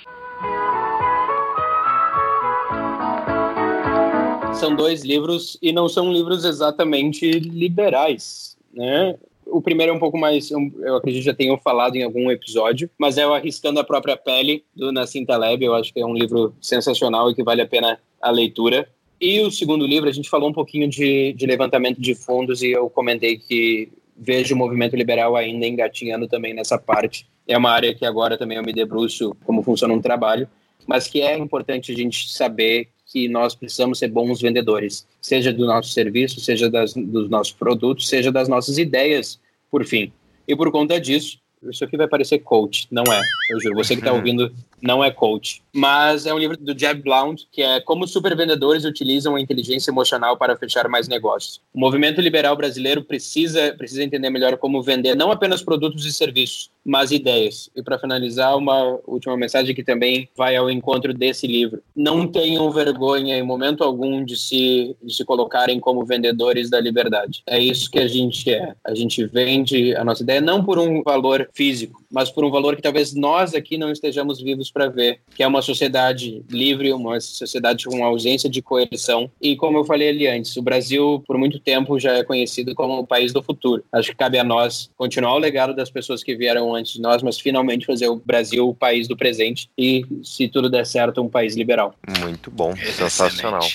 [4.56, 9.16] São dois livros e não são livros exatamente liberais, né?
[9.46, 13.18] O primeiro é um pouco mais, eu acredito já tenho falado em algum episódio, mas
[13.18, 15.64] é o Arriscando a Própria Pele, do Nassim Taleb.
[15.64, 18.88] Eu acho que é um livro sensacional e que vale a pena a leitura.
[19.22, 22.72] E o segundo livro, a gente falou um pouquinho de, de levantamento de fundos e
[22.72, 27.28] eu comentei que vejo o movimento liberal ainda engatinhando também nessa parte.
[27.48, 30.48] É uma área que agora também eu me debruço como funciona um trabalho,
[30.88, 35.66] mas que é importante a gente saber que nós precisamos ser bons vendedores, seja do
[35.66, 39.40] nosso serviço, seja das, dos nossos produtos, seja das nossas ideias,
[39.70, 40.12] por fim.
[40.48, 43.76] E por conta disso, isso aqui vai parecer coach, não é, eu juro.
[43.76, 45.62] Você que está ouvindo não é coach.
[45.74, 50.38] Mas é um livro do Jeb Blount, que é Como Supervendedores Utilizam a Inteligência Emocional
[50.38, 51.62] para Fechar Mais Negócios.
[51.74, 56.72] O movimento liberal brasileiro precisa, precisa entender melhor como vender não apenas produtos e serviços,
[56.84, 57.70] mas ideias.
[57.76, 61.82] E para finalizar, uma última mensagem que também vai ao encontro desse livro.
[61.96, 67.44] Não tenham vergonha em momento algum de se, de se colocarem como vendedores da liberdade.
[67.46, 68.74] É isso que a gente é.
[68.84, 72.76] A gente vende a nossa ideia não por um valor físico, mas por um valor
[72.76, 77.20] que talvez nós aqui não estejamos vivos para ver, que é uma sociedade livre, uma
[77.20, 79.30] sociedade com ausência de coerção.
[79.42, 83.00] E como eu falei ali antes, o Brasil, por muito tempo, já é conhecido como
[83.00, 83.84] o país do futuro.
[83.92, 87.22] Acho que cabe a nós continuar o legado das pessoas que vieram antes de nós,
[87.22, 91.30] mas finalmente fazer o Brasil o país do presente e, se tudo der certo, um
[91.30, 91.96] país liberal.
[92.20, 93.68] Muito bom, sensacional.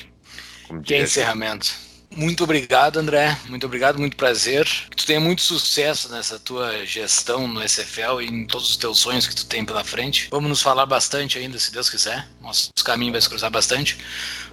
[0.84, 1.93] Que encerramento.
[2.16, 3.36] Muito obrigado, André.
[3.48, 4.64] Muito obrigado, muito prazer.
[4.90, 8.98] Que tu tenha muito sucesso nessa tua gestão no SFL e em todos os teus
[8.98, 10.28] sonhos que tu tem pela frente.
[10.30, 12.26] Vamos nos falar bastante ainda, se Deus quiser.
[12.40, 13.98] Nosso caminho vai se cruzar bastante.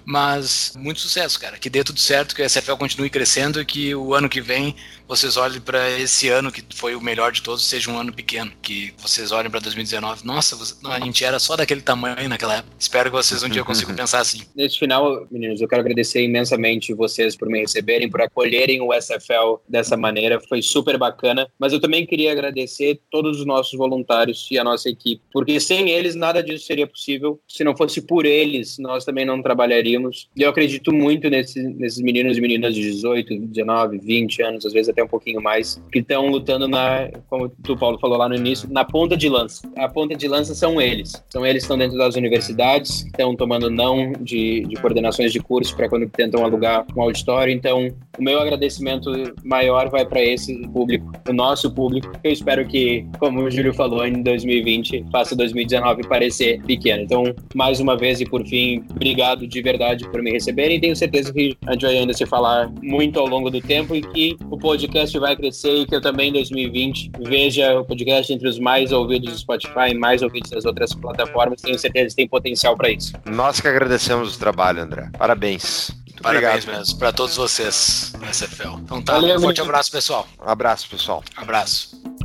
[0.06, 1.58] Mas muito sucesso, cara.
[1.58, 4.76] Que dê tudo certo, que a SFL continue crescendo e que o ano que vem
[5.12, 8.50] vocês olhem para esse ano que foi o melhor de todos, seja um ano pequeno.
[8.62, 10.26] Que vocês olhem para 2019.
[10.26, 12.74] Nossa, a gente era só daquele tamanho naquela época.
[12.80, 14.44] Espero que vocês um dia consigam pensar assim.
[14.56, 19.60] Nesse final, meninos, eu quero agradecer imensamente vocês por me receberem, por acolherem o SFL
[19.68, 20.40] dessa maneira.
[20.48, 21.46] Foi super bacana.
[21.60, 25.90] Mas eu também queria agradecer todos os nossos voluntários e a nossa equipe, porque sem
[25.90, 27.38] eles nada disso seria possível.
[27.50, 29.91] Se não fosse por eles, nós também não trabalharíamos.
[30.36, 34.74] E eu acredito muito nesse, nesses meninos e meninas de 18, 19, 20 anos, às
[34.74, 38.36] vezes até um pouquinho mais, que estão lutando na, como o Paulo falou lá no
[38.36, 39.70] início, na ponta de lança.
[39.78, 41.24] A ponta de lança são eles.
[41.30, 45.76] São eles que estão dentro das universidades, estão tomando não de, de coordenações de curso
[45.76, 47.54] para quando tentam alugar um auditório.
[47.54, 49.12] Então, o meu agradecimento
[49.44, 52.12] maior vai para esse público, o nosso público.
[52.24, 57.04] Eu espero que, como o Júlio falou, em 2020 faça 2019 parecer pequeno.
[57.04, 57.24] Então,
[57.56, 60.80] mais uma vez e por fim, obrigado de verdade por me receberem.
[60.80, 64.02] Tenho certeza que a gente vai ainda se falar muito ao longo do tempo e
[64.02, 68.48] que o podcast vai crescer e que eu também em 2020 veja o podcast entre
[68.48, 71.62] os mais ouvidos do Spotify e mais ouvidos das outras plataformas.
[71.62, 73.14] Tenho certeza que tem potencial para isso.
[73.26, 75.10] Nós que agradecemos o trabalho, André.
[75.18, 75.92] Parabéns.
[76.08, 76.80] Muito Parabéns obrigado.
[76.80, 78.80] mesmo para todos vocês, SFL.
[78.84, 80.28] Então tá, Valeu, um forte abraço, pessoal.
[80.40, 81.24] Um abraço, pessoal.
[81.36, 82.21] Abraço.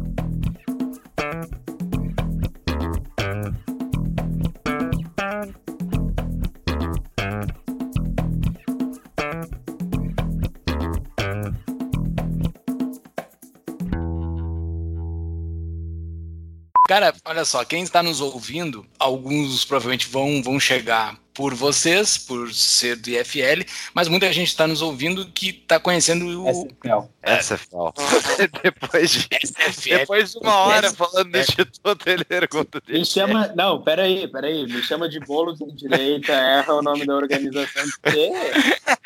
[16.87, 22.55] Cara, olha só, quem está nos ouvindo, alguns provavelmente vão, vão chegar por vocês, por
[22.55, 27.11] ser do IFL, mas muita gente está nos ouvindo que está conhecendo o SFL.
[27.23, 27.93] SFL.
[28.63, 29.99] depois, de, SFL.
[29.99, 33.01] depois de uma hora falando de tudo, ele pergunta dele.
[33.01, 33.53] Me chama.
[33.57, 34.65] Não, peraí, peraí.
[34.67, 37.85] Me chama de bolo de direita, erra o nome da organização.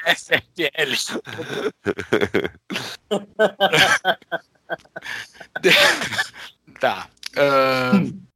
[0.06, 1.18] SFL.
[6.78, 7.08] tá.
[7.36, 8.00] Uh.
[8.00, 8.29] Hmm.